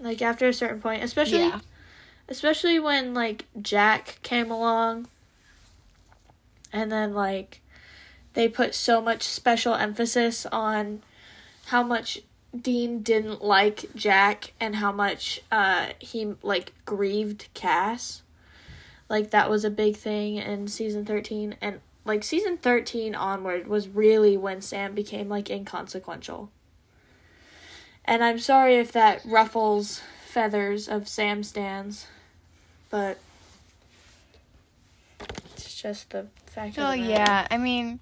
Like 0.02 0.20
after 0.20 0.48
a 0.48 0.52
certain 0.52 0.80
point, 0.80 1.02
especially 1.04 1.38
Yeah. 1.38 1.60
especially 2.28 2.78
when 2.78 3.14
like 3.14 3.46
Jack 3.60 4.18
came 4.22 4.50
along 4.50 5.06
and 6.72 6.90
then 6.90 7.14
like 7.14 7.60
they 8.34 8.48
put 8.48 8.74
so 8.74 9.00
much 9.00 9.22
special 9.22 9.74
emphasis 9.74 10.44
on 10.46 11.02
how 11.66 11.82
much 11.82 12.20
Dean 12.58 13.02
didn't 13.02 13.42
like 13.44 13.94
Jack 13.94 14.52
and 14.60 14.76
how 14.76 14.90
much 14.90 15.40
uh 15.52 15.90
he 16.00 16.34
like 16.42 16.72
grieved 16.84 17.48
Cas. 17.54 18.22
Like 19.08 19.30
that 19.30 19.48
was 19.48 19.64
a 19.64 19.70
big 19.70 19.96
thing 19.96 20.36
in 20.36 20.66
season 20.68 21.04
13 21.04 21.56
and 21.60 21.80
like 22.04 22.24
season 22.24 22.56
13 22.58 23.14
onward 23.14 23.68
was 23.68 23.88
really 23.88 24.36
when 24.36 24.60
Sam 24.60 24.94
became 24.94 25.28
like 25.28 25.48
inconsequential. 25.48 26.50
And 28.04 28.24
I'm 28.24 28.38
sorry 28.38 28.76
if 28.76 28.92
that 28.92 29.22
ruffles 29.24 30.02
feathers 30.26 30.88
of 30.88 31.06
Sam 31.06 31.42
stans, 31.42 32.06
but 32.90 33.18
it's 35.52 35.74
just 35.80 36.10
the 36.10 36.26
fact 36.46 36.76
Oh 36.78 36.92
yeah, 36.92 37.46
I 37.50 37.58
mean, 37.58 38.00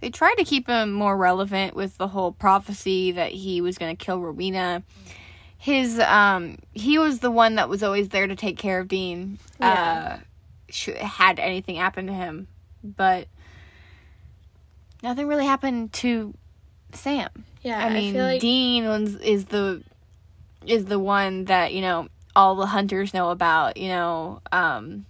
they 0.00 0.10
tried 0.10 0.34
to 0.36 0.44
keep 0.44 0.68
him 0.68 0.92
more 0.92 1.16
relevant 1.16 1.74
with 1.74 1.96
the 1.96 2.08
whole 2.08 2.32
prophecy 2.32 3.12
that 3.12 3.32
he 3.32 3.60
was 3.60 3.78
going 3.78 3.96
to 3.96 4.04
kill 4.04 4.20
Rowena. 4.20 4.82
His 5.56 5.98
um, 5.98 6.58
he 6.72 6.98
was 6.98 7.18
the 7.18 7.30
one 7.30 7.56
that 7.56 7.68
was 7.68 7.82
always 7.82 8.10
there 8.10 8.26
to 8.26 8.36
take 8.36 8.58
care 8.58 8.78
of 8.78 8.88
Dean. 8.88 9.38
Yeah. 9.60 10.20
Uh, 10.20 11.04
had 11.04 11.40
anything 11.40 11.76
happen 11.76 12.06
to 12.06 12.12
him, 12.12 12.46
but 12.84 13.26
nothing 15.02 15.26
really 15.26 15.46
happened 15.46 15.92
to 15.94 16.34
Sam. 16.92 17.30
Yeah, 17.62 17.84
I 17.84 17.92
mean, 17.92 18.14
feel 18.14 18.24
like 18.24 18.40
Dean 18.40 18.84
is 18.84 19.46
the 19.46 19.82
is 20.66 20.84
the 20.86 20.98
one 20.98 21.46
that 21.46 21.72
you 21.72 21.80
know 21.80 22.08
all 22.36 22.54
the 22.56 22.66
hunters 22.66 23.12
know 23.12 23.30
about. 23.30 23.76
You 23.76 23.88
know, 23.88 24.40
um, 24.52 25.06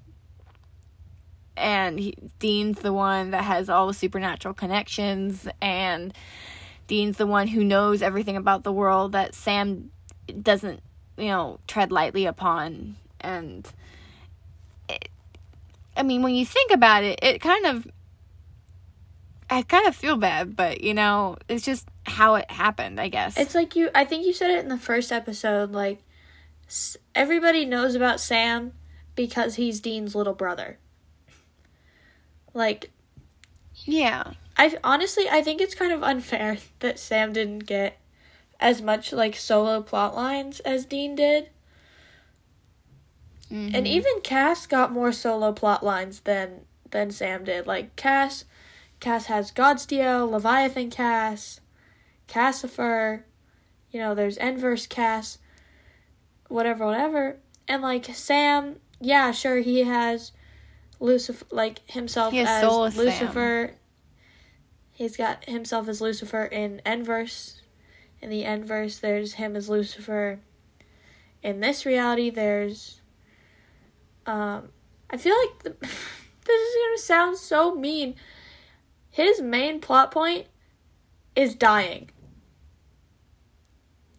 and 1.57 1.99
he, 1.99 2.15
Dean's 2.39 2.81
the 2.81 2.93
one 2.93 3.31
that 3.31 3.45
has 3.45 3.69
all 3.69 3.87
the 3.87 3.95
supernatural 3.95 4.55
connections, 4.55 5.49
and 5.61 6.15
Dean's 6.87 7.17
the 7.17 7.27
one 7.27 7.49
who 7.49 7.63
knows 7.63 8.03
everything 8.03 8.37
about 8.37 8.65
the 8.65 8.73
world 8.73 9.13
that 9.13 9.35
Sam 9.35 9.91
doesn't, 10.43 10.81
you 11.17 11.29
know, 11.29 11.61
tread 11.67 11.93
lightly 11.93 12.25
upon. 12.27 12.97
And 13.21 13.71
it, 14.89 15.09
I 15.97 16.03
mean, 16.03 16.23
when 16.23 16.35
you 16.35 16.47
think 16.47 16.71
about 16.71 17.05
it, 17.05 17.19
it 17.23 17.41
kind 17.41 17.67
of 17.67 17.87
I 19.51 19.63
kind 19.63 19.87
of 19.87 19.97
feel 19.97 20.17
bad, 20.17 20.57
but 20.57 20.83
you 20.83 20.95
know, 20.95 21.37
it's 21.49 21.65
just 21.65 21.89
how 22.09 22.35
it 22.37 22.51
happened, 22.51 23.01
I 23.01 23.09
guess. 23.09 23.37
It's 23.39 23.55
like 23.55 23.77
you. 23.77 23.91
I 23.95 24.05
think 24.05 24.27
you 24.27 24.33
said 24.33 24.51
it 24.51 24.61
in 24.61 24.69
the 24.69 24.79
first 24.79 25.13
episode. 25.13 25.73
Like 25.73 26.03
everybody 27.15 27.65
knows 27.65 27.95
about 27.95 28.21
Sam 28.21 28.73
because 29.15 29.55
he's 29.57 29.81
Dean's 29.81 30.15
little 30.15 30.35
brother. 30.35 30.79
Like 32.55 32.91
yeah. 33.85 34.33
I 34.57 34.77
honestly, 34.83 35.29
I 35.31 35.43
think 35.43 35.61
it's 35.61 35.75
kind 35.75 35.93
of 35.93 36.03
unfair 36.03 36.59
that 36.81 36.99
Sam 36.99 37.33
didn't 37.33 37.61
get 37.61 37.99
as 38.61 38.83
much 38.83 39.13
like 39.13 39.37
solo 39.37 39.81
plot 39.83 40.17
lines 40.17 40.61
as 40.61 40.85
Dean 40.85 41.15
did, 41.15 41.51
Mhm. 43.51 43.75
and 43.75 43.87
even 43.87 44.21
Cas 44.23 44.67
got 44.67 44.93
more 44.93 45.13
solo 45.13 45.53
plot 45.53 45.85
lines 45.85 46.21
than 46.21 46.67
than 46.91 47.11
Sam 47.11 47.45
did. 47.45 47.67
Like 47.67 47.95
Cas, 47.97 48.45
Cas 49.01 49.27
has 49.27 49.51
God's 49.51 49.87
Godstiel, 49.87 50.31
Leviathan 50.31 50.91
Cas, 50.91 51.61
Casifer, 52.29 53.25
you 53.91 53.99
know, 53.99 54.15
there's 54.15 54.37
Enverse 54.37 54.87
Cas, 54.87 55.39
whatever, 56.49 56.87
whatever. 56.87 57.39
And 57.67 57.83
like 57.83 58.07
Sam, 58.15 58.77
yeah, 59.01 59.33
sure, 59.33 59.57
he 59.59 59.83
has 59.83 60.33
Lucifer, 61.01 61.45
like 61.51 61.81
himself 61.91 62.35
as 62.35 62.61
Soulless 62.61 62.95
Sam. 62.95 63.05
Lucifer. 63.05 63.75
He's 64.93 65.17
got 65.17 65.45
himself 65.45 65.89
as 65.89 66.01
Lucifer 66.01 66.45
in 66.45 66.83
Enverse. 66.85 67.63
In 68.21 68.31
the 68.31 68.45
Enverse, 68.45 68.99
there's 68.99 69.35
him 69.35 69.55
as 69.55 69.69
Lucifer. 69.69 70.41
In 71.43 71.61
this 71.61 71.87
reality, 71.87 72.31
there's. 72.31 73.01
Um, 74.27 74.71
I 75.09 75.17
feel 75.17 75.37
like 75.39 75.63
the, 75.63 75.71
this 75.81 76.61
is 76.61 76.77
gonna 76.85 76.99
sound 76.99 77.39
so 77.39 77.75
mean. 77.75 78.17
His 79.11 79.41
main 79.41 79.81
plot 79.81 80.11
point 80.11 80.47
is 81.35 81.55
dying. 81.55 82.11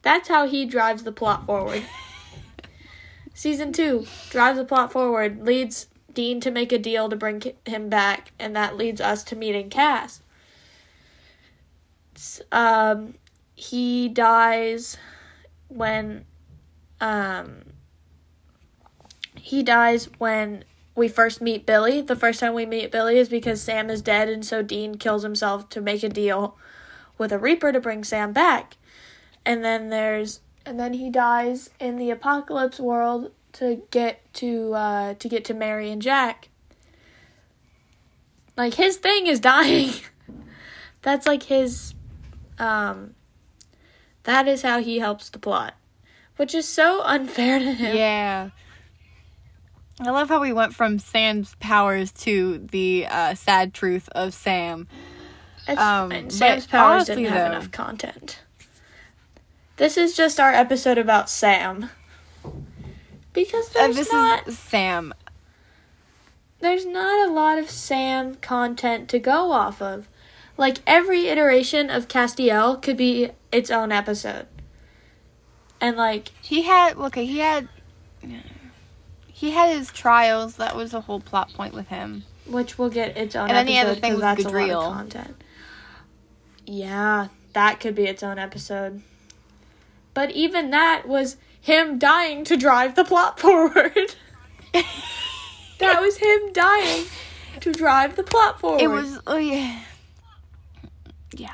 That's 0.02 0.28
how 0.30 0.48
he 0.48 0.66
drives 0.66 1.04
the 1.04 1.12
plot 1.12 1.46
forward. 1.46 1.84
Season 3.34 3.72
2 3.72 4.06
drives 4.30 4.58
the 4.58 4.66
plot 4.66 4.92
forward, 4.92 5.46
leads 5.46 5.88
Dean 6.14 6.42
to 6.42 6.52
make 6.52 6.72
a 6.72 6.78
deal 6.78 7.10
to 7.10 7.16
bring 7.16 7.42
him 7.66 7.90
back, 7.90 8.32
and 8.40 8.56
that 8.56 8.76
leads 8.76 9.00
us 9.00 9.24
to 9.26 9.36
meeting 9.36 9.70
Cas. 9.70 10.22
Um, 12.52 13.16
he 13.56 14.10
dies 14.10 14.98
when. 15.68 16.26
Um, 17.00 17.62
he 19.36 19.64
dies 19.64 20.10
when 20.18 20.66
we 20.96 21.08
first 21.08 21.40
meet 21.40 21.66
Billie. 21.66 22.02
The 22.02 22.16
first 22.16 22.42
time 22.42 22.54
we 22.54 22.66
meet 22.66 22.92
Billie 22.92 23.18
is 23.18 23.30
because 23.30 23.62
Sam 23.62 23.90
is 23.90 24.02
dead, 24.02 24.28
and 24.28 24.46
so 24.46 24.62
Dean 24.62 24.96
kills 24.96 25.24
himself 25.24 25.70
to 25.70 25.80
make 25.80 26.04
a 26.04 26.10
deal 26.10 26.58
with 27.18 27.32
a 27.32 27.40
Reaper 27.40 27.72
to 27.72 27.80
bring 27.80 28.04
Sam 28.04 28.34
back. 28.34 28.76
And 29.50 29.66
then 29.66 29.90
there's 29.90 30.42
and 30.64 30.80
then 30.80 30.94
he 30.94 31.10
dies 31.10 31.72
in 31.80 31.96
the 31.98 32.12
apocalypse 32.12 32.80
world 32.80 33.32
to 33.54 33.82
get 33.90 34.32
to 34.36 34.74
uh 34.76 35.14
to 35.16 35.28
get 35.28 35.44
to 35.46 35.56
Mary 35.56 35.90
and 35.90 36.00
Jack. 36.02 36.50
Like 38.56 38.76
his 38.76 38.98
thing 38.98 39.26
is 39.26 39.40
dying. 39.54 39.92
That's 41.02 41.26
like 41.26 41.44
his 41.44 41.96
um 42.60 43.16
that 44.24 44.48
is 44.48 44.62
how 44.62 44.80
he 44.82 45.00
helps 45.00 45.30
the 45.30 45.40
plot. 45.40 45.74
Which 46.36 46.54
is 46.54 46.68
so 46.68 47.02
unfair 47.02 47.58
to 47.58 47.74
him. 47.74 47.96
Yeah. 47.98 48.50
I 50.00 50.12
love 50.12 50.30
how 50.30 50.40
we 50.40 50.54
went 50.54 50.76
from 50.76 51.00
Sam's 51.00 51.56
powers 51.60 52.12
to 52.24 52.60
the 52.72 53.08
uh, 53.10 53.34
sad 53.34 53.74
truth 53.74 54.08
of 54.14 54.34
Sam. 54.34 54.88
It's 55.68 55.82
Um, 55.82 56.10
fine. 56.12 56.30
Sam's 56.30 56.68
powers 56.68 57.10
honestly, 57.10 57.16
didn't 57.24 57.32
have 57.34 57.52
though- 57.52 57.58
enough 57.58 57.72
content. 57.72 58.40
This 59.80 59.98
is 59.98 60.14
just 60.16 60.40
our 60.40 60.52
episode 60.54 60.98
about 60.98 61.30
Sam. 61.30 61.90
Because 63.34 63.70
Uh, 63.70 63.80
there's 63.80 63.96
this 63.96 64.12
not 64.12 64.48
is 64.48 64.60
Sam. 64.60 65.14
there's 66.60 66.86
not 66.86 67.28
a 67.28 67.32
lot 67.32 67.58
of 67.58 67.70
Sam 67.70 68.36
content 68.36 69.08
to 69.10 69.20
go 69.20 69.52
off 69.54 69.82
of. 69.82 70.08
Like 70.58 70.80
every 70.86 71.28
iteration 71.30 71.90
of 71.90 72.10
Castiel 72.10 72.82
could 72.82 72.98
be 72.98 73.32
its 73.54 73.72
own 73.72 73.92
episode. 73.94 74.48
And 75.80 75.96
like 75.96 76.32
He 76.42 76.64
had 76.64 76.98
okay. 76.98 77.26
He 77.26 77.40
had 77.40 77.70
he 79.28 79.52
had 79.52 79.70
his 79.78 79.90
trials. 79.92 80.58
That 80.58 80.76
was 80.76 80.94
a 80.94 81.00
whole 81.02 81.22
plot 81.22 81.54
point 81.54 81.74
with 81.74 81.88
him. 81.88 82.26
which 82.46 82.78
will 82.78 82.90
get 82.90 83.16
its 83.16 83.34
own 83.36 83.48
And 83.48 83.56
then 83.56 83.66
the 83.66 83.78
episode 83.78 83.92
other 83.92 84.02
thing 84.02 84.14
was 84.14 84.22
that's 84.22 84.44
a 84.44 84.50
lot 84.50 84.70
of 84.70 84.94
content. 84.94 85.42
Yeah, 86.66 87.30
that 87.54 87.80
could 87.80 87.96
be 87.96 88.04
its 88.04 88.22
own 88.24 88.38
episode. 88.38 89.02
But 90.20 90.32
even 90.32 90.72
that 90.72 91.08
was 91.08 91.38
him 91.62 91.98
dying 91.98 92.44
to 92.44 92.58
drive 92.58 92.96
the 92.96 93.06
plot 93.06 93.40
forward. 93.40 94.16
that 94.74 96.02
was 96.02 96.18
him 96.18 96.52
dying 96.52 97.06
to 97.62 97.72
drive 97.72 98.18
the 98.18 98.24
plot 98.24 98.60
forward. 98.60 98.82
It 98.82 98.90
was 98.90 99.18
oh 99.26 99.38
yeah, 99.38 99.80
yeah. 101.32 101.54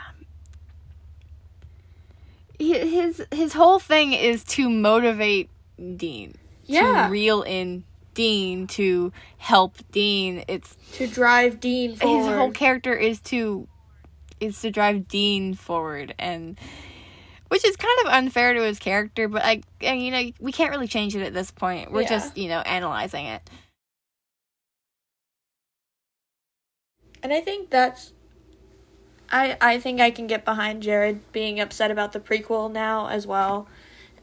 His 2.58 3.24
his 3.32 3.54
whole 3.54 3.78
thing 3.78 4.14
is 4.14 4.44
to 4.46 4.68
motivate 4.68 5.52
Dean. 5.78 6.34
yeah 6.64 7.06
To 7.06 7.12
reel 7.12 7.44
in 7.44 7.84
Dean 8.16 8.66
to 8.70 9.14
help 9.38 9.76
Dean. 9.92 10.44
It's 10.48 10.76
to 10.94 11.06
drive 11.06 11.60
Dean 11.60 11.98
forward. 11.98 12.18
his 12.18 12.36
whole 12.36 12.52
character 12.52 12.96
is 12.96 13.20
to 13.30 13.68
is 14.40 14.60
to 14.62 14.72
drive 14.72 15.08
Dean 15.08 15.54
forward 15.54 16.16
and 16.18 16.58
which 17.56 17.64
is 17.64 17.78
kind 17.78 17.98
of 18.06 18.12
unfair 18.12 18.54
to 18.54 18.62
his 18.64 18.80
character, 18.80 19.30
but 19.30 19.42
like 19.42 19.64
and, 19.80 20.04
you 20.04 20.12
know, 20.12 20.30
we 20.42 20.52
can't 20.52 20.72
really 20.72 20.90
change 20.90 21.16
it 21.16 21.22
at 21.22 21.34
this 21.34 21.52
point. 21.52 21.90
We're 21.90 22.02
Yeah. 22.02 22.10
just, 22.10 22.38
you 22.38 22.50
know, 22.50 22.60
analyzing 22.60 23.28
it. 23.28 23.50
And 27.24 27.32
I 27.32 27.40
think 27.40 27.70
that's 27.70 28.12
I 29.32 29.56
I 29.62 29.80
think 29.80 30.02
I 30.02 30.12
can 30.12 30.28
get 30.28 30.44
behind 30.44 30.84
Jared 30.84 31.32
being 31.32 31.62
upset 31.62 31.92
about 31.92 32.12
the 32.12 32.20
prequel 32.20 32.70
now 32.70 33.08
as 33.08 33.26
well 33.26 33.70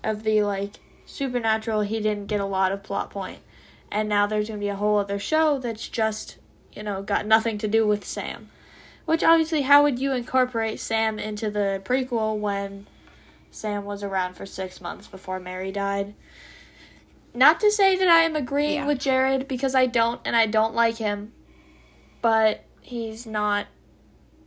of 0.04 0.24
the 0.24 0.42
like 0.42 0.80
supernatural 1.06 1.80
he 1.80 2.00
didn't 2.00 2.26
get 2.26 2.38
a 2.38 2.44
lot 2.44 2.70
of 2.70 2.82
plot 2.82 3.08
point. 3.08 3.38
And 3.90 4.10
now 4.10 4.26
there's 4.26 4.48
going 4.48 4.60
to 4.60 4.64
be 4.64 4.68
a 4.68 4.76
whole 4.76 4.98
other 4.98 5.18
show 5.18 5.58
that's 5.58 5.88
just, 5.88 6.36
you 6.74 6.82
know, 6.82 7.02
got 7.02 7.24
nothing 7.24 7.56
to 7.58 7.66
do 7.66 7.86
with 7.86 8.04
Sam. 8.04 8.50
Which 9.06 9.24
obviously 9.24 9.62
how 9.62 9.82
would 9.84 9.98
you 9.98 10.12
incorporate 10.12 10.80
Sam 10.80 11.18
into 11.18 11.50
the 11.50 11.80
prequel 11.82 12.36
when 12.38 12.88
Sam 13.52 13.84
was 13.84 14.02
around 14.02 14.34
for 14.34 14.46
six 14.46 14.80
months 14.80 15.06
before 15.06 15.38
Mary 15.38 15.70
died. 15.70 16.14
Not 17.34 17.60
to 17.60 17.70
say 17.70 17.96
that 17.96 18.08
I 18.08 18.20
am 18.20 18.34
agreeing 18.34 18.74
Yeah. 18.76 18.86
with 18.86 18.98
Jared 18.98 19.46
because 19.46 19.74
I 19.74 19.86
don't 19.86 20.20
and 20.24 20.34
I 20.34 20.46
don't 20.46 20.74
like 20.74 20.96
him, 20.96 21.32
but 22.20 22.64
he's 22.80 23.26
not 23.26 23.66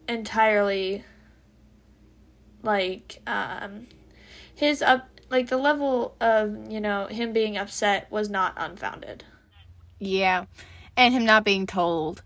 entirely 0.10 1.04
like 2.62 3.22
um 3.26 3.88
his 4.54 4.82
up 4.82 5.08
like 5.30 5.48
the 5.48 5.58
level 5.58 6.16
of 6.20 6.72
you 6.72 6.80
know 6.82 7.06
him 7.08 7.32
being 7.32 7.58
upset 7.58 8.12
was 8.12 8.30
not 8.30 8.54
unfounded. 8.58 9.24
Yeah. 10.00 10.46
And 10.98 11.14
him 11.14 11.26
not 11.26 11.44
being 11.44 11.68
told 11.68 12.24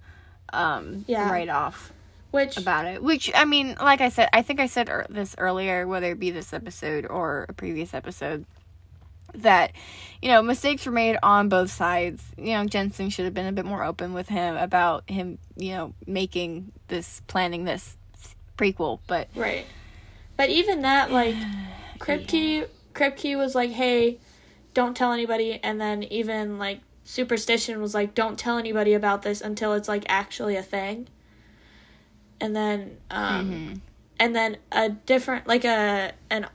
um 0.53 1.03
Yeah. 1.07 1.29
right 1.29 1.49
off 1.49 1.91
Which 2.31 2.57
about 2.57 2.85
it. 2.85 3.01
Which 3.01 3.31
I 3.33 3.45
mean, 3.45 3.75
like 3.79 4.01
I 4.01 4.09
said, 4.09 4.29
I 4.33 4.41
think 4.41 4.59
I 4.59 4.67
said 4.67 4.89
ear- 4.89 5.07
this 5.09 5.35
earlier 5.37 5.87
whether 5.87 6.11
it 6.11 6.19
be 6.19 6.31
this 6.31 6.53
episode 6.53 7.05
or 7.05 7.45
a 7.49 7.53
previous 7.53 7.93
episode 7.93 8.45
that 9.33 9.71
you 10.21 10.29
know, 10.29 10.41
mistakes 10.41 10.85
were 10.85 10.91
made 10.91 11.17
on 11.23 11.49
both 11.49 11.71
sides. 11.71 12.23
You 12.37 12.53
know, 12.53 12.65
Jensen 12.65 13.09
should 13.09 13.25
have 13.25 13.33
been 13.33 13.45
a 13.45 13.51
bit 13.51 13.65
more 13.65 13.83
open 13.83 14.13
with 14.13 14.27
him 14.27 14.57
about 14.57 15.09
him, 15.09 15.37
you 15.55 15.71
know, 15.71 15.93
making 16.05 16.71
this 16.87 17.21
planning 17.27 17.63
this 17.63 17.95
prequel, 18.57 18.99
but 19.07 19.29
Right. 19.35 19.65
But 20.35 20.49
even 20.49 20.83
that, 20.83 21.11
like, 21.11 21.35
Kripke, 21.99 22.67
Kripke 22.93 23.37
was 23.37 23.55
like, 23.55 23.71
hey, 23.71 24.19
don't 24.73 24.95
tell 24.95 25.11
anybody. 25.11 25.59
And 25.61 25.81
then 25.81 26.03
even, 26.03 26.57
like, 26.57 26.79
Superstition 27.03 27.81
was 27.81 27.93
like, 27.93 28.13
don't 28.15 28.39
tell 28.39 28.57
anybody 28.57 28.93
about 28.93 29.21
this 29.23 29.41
until 29.41 29.73
it's, 29.73 29.89
like, 29.89 30.05
actually 30.07 30.55
a 30.55 30.63
thing. 30.63 31.09
And 32.41 32.55
then, 32.55 32.97
um, 33.11 33.81
and 34.19 34.35
then 34.35 34.57
a 34.71 34.89
different, 34.89 35.47
like, 35.47 35.65
a, 35.65 36.13
an, 36.29 36.47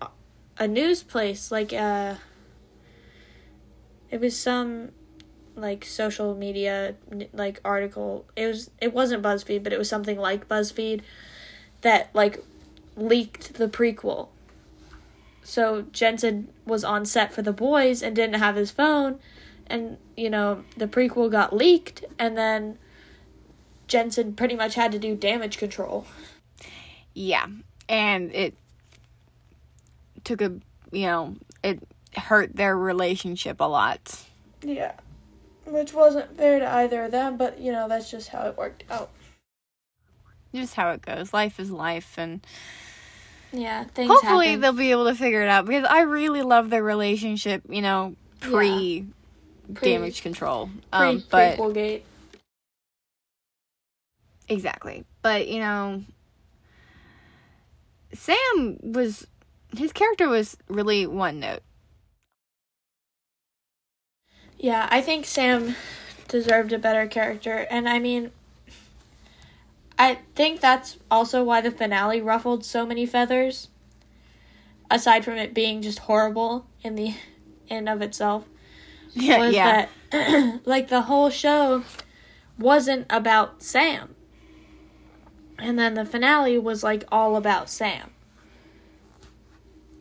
a 0.58 0.66
news 0.66 1.02
place, 1.02 1.50
like, 1.50 1.72
uh, 1.72 2.14
it 4.10 4.20
was 4.20 4.38
some, 4.38 4.92
like, 5.54 5.84
social 5.84 6.34
media, 6.34 6.94
like, 7.32 7.60
article. 7.64 8.24
It 8.34 8.46
was, 8.46 8.70
it 8.80 8.94
wasn't 8.94 9.22
BuzzFeed, 9.22 9.62
but 9.62 9.72
it 9.72 9.78
was 9.78 9.88
something 9.88 10.18
like 10.18 10.48
BuzzFeed 10.48 11.02
that, 11.82 12.10
like, 12.14 12.42
leaked 12.96 13.54
the 13.54 13.68
prequel. 13.68 14.28
So 15.42 15.82
Jensen 15.92 16.48
was 16.64 16.84
on 16.84 17.04
set 17.04 17.32
for 17.32 17.42
the 17.42 17.52
boys 17.52 18.02
and 18.02 18.16
didn't 18.16 18.36
have 18.36 18.56
his 18.56 18.70
phone 18.70 19.18
and 19.66 19.96
you 20.16 20.30
know, 20.30 20.64
the 20.76 20.86
prequel 20.86 21.30
got 21.30 21.54
leaked 21.54 22.04
and 22.18 22.36
then 22.36 22.78
Jensen 23.88 24.34
pretty 24.34 24.56
much 24.56 24.74
had 24.74 24.92
to 24.92 24.98
do 24.98 25.14
damage 25.16 25.58
control. 25.58 26.06
yeah. 27.14 27.46
And 27.88 28.34
it 28.34 28.54
took 30.24 30.40
a, 30.40 30.52
you 30.90 31.06
know, 31.06 31.36
it 31.62 31.80
hurt 32.16 32.56
their 32.56 32.76
relationship 32.76 33.60
a 33.60 33.64
lot. 33.64 34.22
Yeah. 34.62 34.92
Which 35.66 35.92
wasn't 35.92 36.36
fair 36.36 36.58
to 36.60 36.70
either 36.70 37.04
of 37.04 37.10
them, 37.10 37.36
but 37.36 37.58
you 37.60 37.72
know, 37.72 37.88
that's 37.88 38.10
just 38.10 38.28
how 38.28 38.46
it 38.48 38.56
worked 38.56 38.84
out. 38.90 39.10
Just 40.54 40.74
how 40.74 40.90
it 40.92 41.02
goes. 41.02 41.32
Life 41.34 41.58
is 41.60 41.70
life 41.70 42.14
and 42.16 42.40
Yeah, 43.52 43.84
things 43.84 44.10
hopefully 44.10 44.46
happen. 44.48 44.60
they'll 44.60 44.72
be 44.72 44.90
able 44.90 45.06
to 45.06 45.14
figure 45.14 45.42
it 45.42 45.48
out 45.48 45.66
because 45.66 45.84
I 45.88 46.02
really 46.02 46.42
love 46.42 46.70
their 46.70 46.82
relationship, 46.82 47.62
you 47.68 47.82
know, 47.82 48.14
pre 48.40 49.06
Pre- 49.74 49.88
damage 49.92 50.22
control. 50.22 50.66
Pre- 50.92 50.98
Um 51.08 51.24
but 51.30 51.72
gate. 51.74 52.04
Exactly. 54.48 55.04
But, 55.22 55.48
you 55.48 55.60
know, 55.60 56.02
Sam 58.12 58.78
was 58.82 59.26
his 59.76 59.92
character 59.92 60.28
was 60.28 60.56
really 60.68 61.06
one 61.06 61.40
note. 61.40 61.62
Yeah, 64.58 64.88
I 64.90 65.00
think 65.00 65.26
Sam 65.26 65.74
deserved 66.28 66.72
a 66.72 66.78
better 66.78 67.06
character. 67.06 67.66
And 67.70 67.88
I 67.88 67.98
mean, 67.98 68.30
I 69.98 70.18
think 70.34 70.60
that's 70.60 70.98
also 71.10 71.44
why 71.44 71.60
the 71.60 71.70
finale 71.70 72.20
ruffled 72.20 72.64
so 72.64 72.86
many 72.86 73.06
feathers. 73.06 73.68
Aside 74.90 75.24
from 75.24 75.34
it 75.34 75.54
being 75.54 75.82
just 75.82 76.00
horrible 76.00 76.66
in 76.82 76.94
the 76.94 77.14
in 77.68 77.88
of 77.88 78.02
itself, 78.02 78.44
Yeah, 79.14 79.38
was 79.38 79.54
yeah. 79.54 79.86
that 80.12 80.60
like 80.64 80.88
the 80.88 81.02
whole 81.02 81.30
show 81.30 81.82
wasn't 82.58 83.06
about 83.10 83.62
Sam. 83.62 84.13
And 85.58 85.78
then 85.78 85.94
the 85.94 86.04
finale 86.04 86.58
was 86.58 86.82
like 86.82 87.04
all 87.10 87.36
about 87.36 87.70
Sam. 87.70 88.10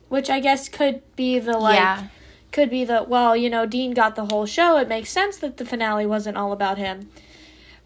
Which 0.10 0.30
I 0.30 0.40
guess 0.40 0.70
could 0.70 1.02
be 1.16 1.40
the 1.40 1.58
like 1.58 1.76
yeah. 1.76 2.08
could 2.52 2.70
be 2.70 2.86
the 2.86 3.04
well, 3.08 3.36
you 3.36 3.50
know, 3.50 3.66
Dean 3.66 3.94
got 3.94 4.16
the 4.16 4.26
whole 4.26 4.46
show. 4.46 4.78
It 4.78 4.88
makes 4.88 5.10
sense 5.10 5.38
that 5.38 5.58
the 5.58 5.66
finale 5.66 6.06
wasn't 6.06 6.38
all 6.38 6.52
about 6.52 6.78
him. 6.78 7.10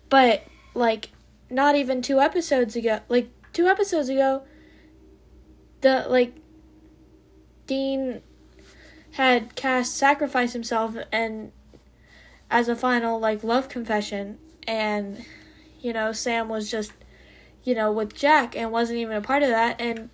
But 0.09 0.45
like 0.73 1.09
not 1.49 1.75
even 1.75 2.01
two 2.01 2.19
episodes 2.19 2.75
ago, 2.75 2.99
like 3.09 3.29
two 3.53 3.67
episodes 3.67 4.09
ago, 4.09 4.43
the 5.81 6.05
like 6.09 6.35
Dean 7.65 8.21
had 9.11 9.55
Cas 9.55 9.89
sacrifice 9.89 10.53
himself 10.53 10.95
and 11.11 11.51
as 12.49 12.69
a 12.69 12.75
final 12.75 13.19
like 13.19 13.43
love 13.43 13.67
confession 13.69 14.37
and 14.67 15.25
you 15.79 15.93
know, 15.93 16.11
Sam 16.11 16.49
was 16.49 16.69
just 16.69 16.91
you 17.67 17.75
know, 17.75 17.91
with 17.91 18.15
Jack 18.15 18.55
and 18.55 18.71
wasn't 18.71 18.97
even 18.97 19.17
a 19.17 19.21
part 19.21 19.43
of 19.43 19.49
that 19.49 19.81
and 19.81 20.09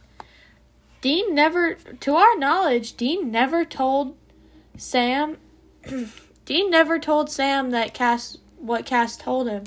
Dean 1.02 1.36
never, 1.36 1.76
to 1.76 2.16
our 2.16 2.36
knowledge, 2.36 2.98
Dean 2.98 3.30
never 3.30 3.64
told 3.64 4.18
Sam. 4.76 5.38
Dean 6.46 6.72
never 6.72 6.98
told 6.98 7.30
Sam 7.30 7.70
that 7.70 7.94
Cas 7.94 8.40
what 8.58 8.88
Cas 8.88 9.18
told 9.18 9.48
him. 9.48 9.66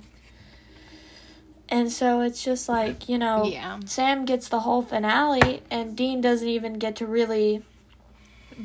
And 1.69 1.93
so 1.93 2.23
it's 2.23 2.43
just 2.43 2.69
like, 2.69 3.09
you 3.09 3.19
know, 3.19 3.45
Yeah. 3.45 3.79
Sam 3.85 4.25
gets 4.25 4.49
the 4.49 4.61
whole 4.61 4.83
finale 4.83 5.63
and 5.71 5.97
Dean 5.97 6.21
doesn't 6.21 6.49
even 6.49 6.81
get 6.81 6.97
to 6.97 7.07
really 7.07 7.63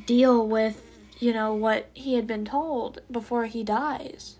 deal 0.08 0.48
with, 0.48 0.82
you 1.20 1.32
know, 1.32 1.54
what 1.54 1.90
he 1.94 2.16
had 2.16 2.26
been 2.26 2.46
told 2.46 3.02
before 3.12 3.46
he 3.46 3.64
dies. 3.64 4.38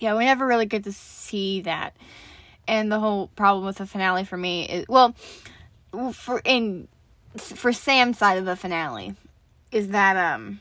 Yeah, 0.00 0.16
we 0.16 0.24
never 0.24 0.44
really 0.46 0.66
get 0.66 0.82
to 0.82 0.92
see 0.92 1.60
that. 1.60 1.94
And 2.68 2.90
the 2.90 2.98
whole 2.98 3.28
problem 3.28 3.64
with 3.64 3.76
the 3.76 3.86
finale 3.86 4.24
for 4.24 4.36
me 4.36 4.68
is 4.68 4.86
well, 4.88 5.14
for 6.12 6.40
in 6.44 6.88
for 7.36 7.72
Sam's 7.72 8.18
side 8.18 8.38
of 8.38 8.44
the 8.44 8.56
finale 8.56 9.14
is 9.70 9.88
that 9.88 10.16
um 10.16 10.60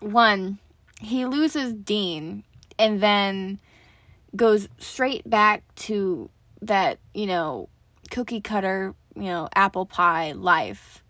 one 0.00 0.58
he 1.00 1.26
loses 1.26 1.72
Dean 1.72 2.44
and 2.78 3.00
then 3.00 3.58
goes 4.34 4.68
straight 4.78 5.28
back 5.28 5.62
to 5.74 6.30
that, 6.62 6.98
you 7.12 7.26
know, 7.26 7.68
cookie 8.10 8.40
cutter, 8.40 8.94
you 9.14 9.24
know, 9.24 9.48
apple 9.54 9.84
pie 9.84 10.32
life 10.32 11.02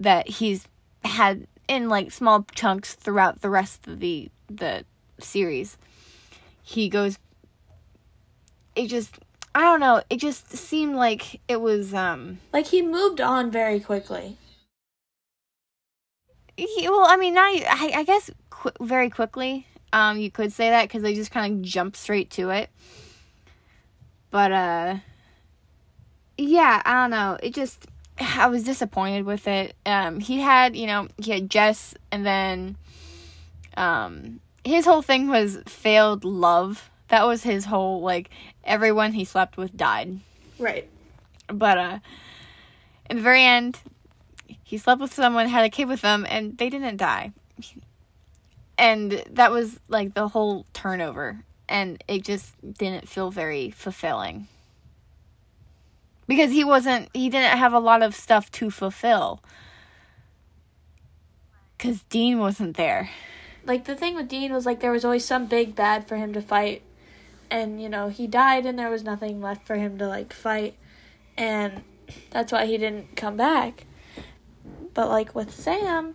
that 0.00 0.28
he's 0.28 0.66
had 1.04 1.46
in 1.68 1.88
like 1.88 2.10
small 2.12 2.46
chunks 2.54 2.94
throughout 2.94 3.40
the 3.40 3.50
rest 3.50 3.86
of 3.86 4.00
the 4.00 4.30
the 4.48 4.84
series. 5.18 5.76
He 6.62 6.88
goes 6.88 7.18
it 8.76 8.88
just 8.88 9.18
I 9.54 9.60
don't 9.60 9.80
know, 9.80 10.02
it 10.10 10.16
just 10.16 10.50
seemed 10.50 10.96
like 10.96 11.40
it 11.48 11.60
was 11.60 11.94
um 11.94 12.38
Like 12.52 12.66
he 12.66 12.82
moved 12.82 13.20
on 13.20 13.50
very 13.50 13.80
quickly. 13.80 14.36
he, 16.56 16.88
well, 16.88 17.06
I 17.08 17.16
mean, 17.16 17.34
not 17.34 17.52
e- 17.54 17.64
I, 17.66 17.92
I 17.96 18.04
guess 18.04 18.30
qu- 18.50 18.70
very 18.80 19.10
quickly. 19.10 19.66
Um, 19.92 20.18
you 20.18 20.30
could 20.30 20.52
say 20.52 20.70
that 20.70 20.88
because 20.88 21.02
they 21.02 21.14
just 21.14 21.30
kind 21.30 21.52
of 21.54 21.62
jump 21.62 21.94
straight 21.96 22.30
to 22.30 22.50
it. 22.50 22.70
But 24.30 24.50
uh, 24.52 24.96
yeah, 26.36 26.82
I 26.84 26.92
don't 26.94 27.10
know. 27.10 27.38
It 27.42 27.54
just 27.54 27.86
I 28.20 28.48
was 28.48 28.64
disappointed 28.64 29.24
with 29.24 29.46
it. 29.46 29.76
Um, 29.86 30.20
he 30.20 30.40
had 30.40 30.74
you 30.76 30.86
know 30.86 31.08
he 31.22 31.30
had 31.30 31.48
Jess, 31.50 31.94
and 32.10 32.26
then 32.26 32.76
um, 33.76 34.40
his 34.64 34.84
whole 34.84 35.02
thing 35.02 35.28
was 35.28 35.58
failed 35.66 36.24
love. 36.24 36.90
That 37.08 37.26
was 37.26 37.42
his 37.44 37.66
whole 37.66 38.00
like 38.00 38.30
everyone 38.64 39.12
he 39.12 39.24
slept 39.24 39.56
with 39.56 39.76
died. 39.76 40.20
Right. 40.58 40.88
But 41.48 41.78
uh, 41.78 41.98
in 43.10 43.16
the 43.16 43.22
very 43.22 43.42
end, 43.42 43.78
he 44.62 44.78
slept 44.78 45.00
with 45.00 45.12
someone, 45.12 45.48
had 45.48 45.64
a 45.64 45.70
kid 45.70 45.88
with 45.88 46.00
them, 46.00 46.26
and 46.28 46.56
they 46.58 46.70
didn't 46.70 46.96
die. 46.96 47.32
And 48.76 49.22
that 49.30 49.50
was 49.52 49.78
like 49.88 50.14
the 50.14 50.28
whole 50.28 50.66
turnover, 50.72 51.44
and 51.68 52.02
it 52.08 52.24
just 52.24 52.54
didn't 52.78 53.08
feel 53.08 53.30
very 53.30 53.70
fulfilling. 53.70 54.48
Because 56.26 56.50
he 56.50 56.64
wasn't, 56.64 57.08
he 57.12 57.28
didn't 57.28 57.58
have 57.58 57.74
a 57.74 57.78
lot 57.78 58.02
of 58.02 58.14
stuff 58.14 58.50
to 58.52 58.70
fulfill. 58.70 59.42
Because 61.76 62.02
Dean 62.04 62.38
wasn't 62.38 62.76
there. 62.76 63.10
like 63.66 63.84
the 63.84 63.94
thing 63.94 64.14
with 64.14 64.28
Dean 64.28 64.52
was 64.52 64.64
like 64.66 64.80
there 64.80 64.92
was 64.92 65.04
always 65.04 65.24
some 65.24 65.46
big 65.46 65.74
bad 65.76 66.08
for 66.08 66.16
him 66.16 66.32
to 66.32 66.40
fight 66.40 66.82
and 67.50 67.80
you 67.80 67.88
know 67.88 68.08
he 68.08 68.26
died 68.26 68.66
and 68.66 68.78
there 68.78 68.90
was 68.90 69.04
nothing 69.04 69.40
left 69.40 69.66
for 69.66 69.76
him 69.76 69.98
to 69.98 70.06
like 70.06 70.32
fight 70.32 70.76
and 71.36 71.82
that's 72.30 72.52
why 72.52 72.66
he 72.66 72.76
didn't 72.78 73.16
come 73.16 73.36
back 73.36 73.86
But 74.94 75.08
like 75.08 75.34
with 75.34 75.52
Sam, 75.52 76.14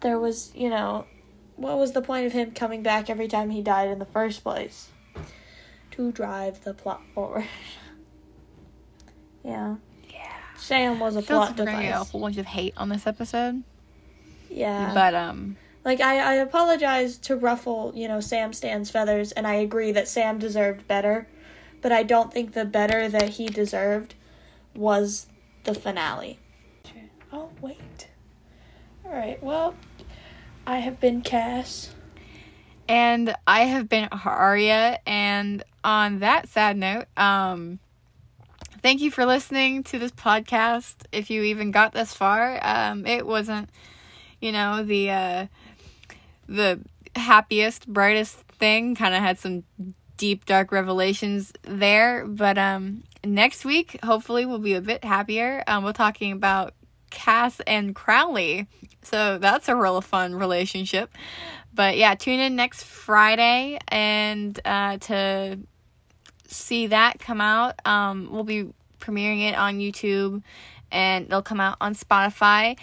there 0.00 0.18
was, 0.18 0.50
you 0.54 0.70
know, 0.70 1.04
what 1.56 1.76
was 1.76 1.92
the 1.92 2.00
point 2.00 2.26
of 2.26 2.32
him 2.32 2.52
coming 2.52 2.82
back 2.82 3.10
every 3.10 3.28
time 3.28 3.50
he 3.50 3.62
died 3.62 3.88
in 3.88 3.98
the 3.98 4.06
first 4.06 4.42
place? 4.42 4.88
To 5.92 6.10
drive 6.10 6.64
the 6.64 6.72
plot 6.72 7.02
forward. 7.14 7.44
yeah. 9.44 9.76
Yeah. 10.08 10.32
Sam 10.56 10.98
was 10.98 11.16
a 11.16 11.22
plot 11.22 11.56
gonna 11.56 11.72
a 11.72 12.04
whole 12.04 12.22
bunch 12.22 12.38
of 12.38 12.46
hate 12.46 12.72
on 12.78 12.88
this 12.88 13.06
episode. 13.06 13.62
Yeah. 14.48 14.92
But 14.94 15.14
um 15.14 15.56
Like 15.84 16.00
I, 16.00 16.18
I 16.18 16.34
apologize 16.34 17.16
to 17.18 17.36
ruffle, 17.36 17.92
you 17.94 18.06
know, 18.06 18.20
Sam 18.20 18.52
Stan's 18.52 18.90
feathers, 18.90 19.32
and 19.32 19.46
I 19.46 19.54
agree 19.54 19.92
that 19.92 20.08
Sam 20.08 20.38
deserved 20.38 20.86
better, 20.86 21.26
but 21.80 21.90
I 21.92 22.02
don't 22.02 22.32
think 22.32 22.52
the 22.52 22.64
better 22.66 23.08
that 23.08 23.30
he 23.30 23.46
deserved 23.46 24.14
was 24.74 25.26
the 25.64 25.74
finale. 25.74 26.38
Oh 27.32 27.50
wait. 27.60 28.08
All 29.04 29.12
right. 29.12 29.42
Well, 29.42 29.74
I 30.66 30.78
have 30.78 31.00
been 31.00 31.22
Cas. 31.22 31.90
and 32.88 33.34
I 33.46 33.62
have 33.62 33.88
been 33.88 34.08
Arya 34.12 34.98
and 35.06 35.62
on 35.82 36.18
that 36.18 36.48
sad 36.48 36.76
note, 36.76 37.06
um 37.16 37.78
thank 38.82 39.00
you 39.00 39.10
for 39.10 39.24
listening 39.24 39.82
to 39.84 39.98
this 39.98 40.12
podcast 40.12 40.94
if 41.12 41.30
you 41.30 41.42
even 41.42 41.70
got 41.70 41.92
this 41.92 42.12
far. 42.14 42.58
Um 42.62 43.06
it 43.06 43.26
wasn't 43.26 43.70
you 44.40 44.52
know 44.52 44.82
the 44.82 45.10
uh 45.10 45.46
the 46.50 46.80
happiest 47.14 47.88
brightest 47.88 48.36
thing 48.58 48.94
kind 48.94 49.14
of 49.14 49.20
had 49.20 49.38
some 49.38 49.64
deep 50.16 50.44
dark 50.44 50.72
revelations 50.72 51.52
there. 51.62 52.26
But 52.26 52.58
um 52.58 53.04
next 53.24 53.64
week 53.64 53.98
hopefully 54.04 54.44
we'll 54.44 54.58
be 54.58 54.74
a 54.74 54.80
bit 54.80 55.02
happier. 55.04 55.64
Um 55.66 55.84
we're 55.84 55.92
talking 55.92 56.32
about 56.32 56.74
cas 57.08 57.60
and 57.66 57.94
crowley. 57.94 58.66
So 59.02 59.38
that's 59.38 59.68
a 59.68 59.76
real 59.76 60.00
fun 60.02 60.34
relationship. 60.34 61.16
But 61.72 61.96
yeah 61.96 62.14
tune 62.16 62.40
in 62.40 62.56
next 62.56 62.84
friday 62.84 63.78
and 63.88 64.60
uh 64.64 64.98
to 64.98 65.58
see 66.48 66.88
that 66.88 67.18
come 67.20 67.40
out. 67.40 67.80
Um 67.86 68.28
we'll 68.30 68.44
be 68.44 68.68
premiering 68.98 69.48
it 69.48 69.54
on 69.56 69.78
youtube 69.78 70.42
and 70.92 71.26
it'll 71.26 71.42
come 71.42 71.60
out 71.60 71.78
on 71.80 71.94
spotify. 71.94 72.76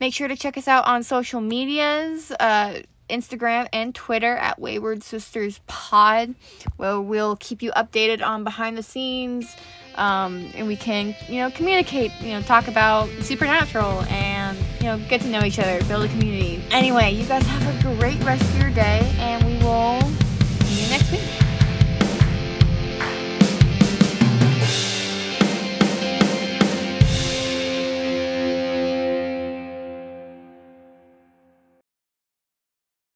Make 0.00 0.14
sure 0.14 0.28
to 0.28 0.36
check 0.36 0.56
us 0.58 0.68
out 0.68 0.86
on 0.86 1.02
social 1.02 1.40
medias. 1.40 2.30
Uh 2.30 2.82
Instagram 3.08 3.68
and 3.72 3.94
Twitter 3.94 4.36
at 4.36 4.58
Wayward 4.58 5.02
Sisters 5.02 5.60
Pod, 5.66 6.34
where 6.76 7.00
we'll 7.00 7.36
keep 7.36 7.62
you 7.62 7.70
updated 7.72 8.24
on 8.24 8.44
behind 8.44 8.76
the 8.76 8.82
scenes, 8.82 9.56
um, 9.96 10.50
and 10.54 10.66
we 10.66 10.76
can, 10.76 11.14
you 11.28 11.36
know, 11.36 11.50
communicate, 11.50 12.10
you 12.20 12.32
know, 12.32 12.42
talk 12.42 12.68
about 12.68 13.08
supernatural, 13.20 14.02
and 14.04 14.58
you 14.80 14.84
know, 14.84 14.98
get 15.08 15.20
to 15.20 15.28
know 15.28 15.44
each 15.44 15.58
other, 15.58 15.82
build 15.84 16.04
a 16.04 16.08
community. 16.08 16.62
Anyway, 16.70 17.12
you 17.12 17.24
guys 17.26 17.44
have 17.46 17.86
a 17.86 17.96
great 17.98 18.22
rest 18.24 18.42
of 18.42 18.58
your 18.58 18.70
day, 18.70 19.14
and 19.18 19.44
we 19.44 19.56
will 19.64 20.00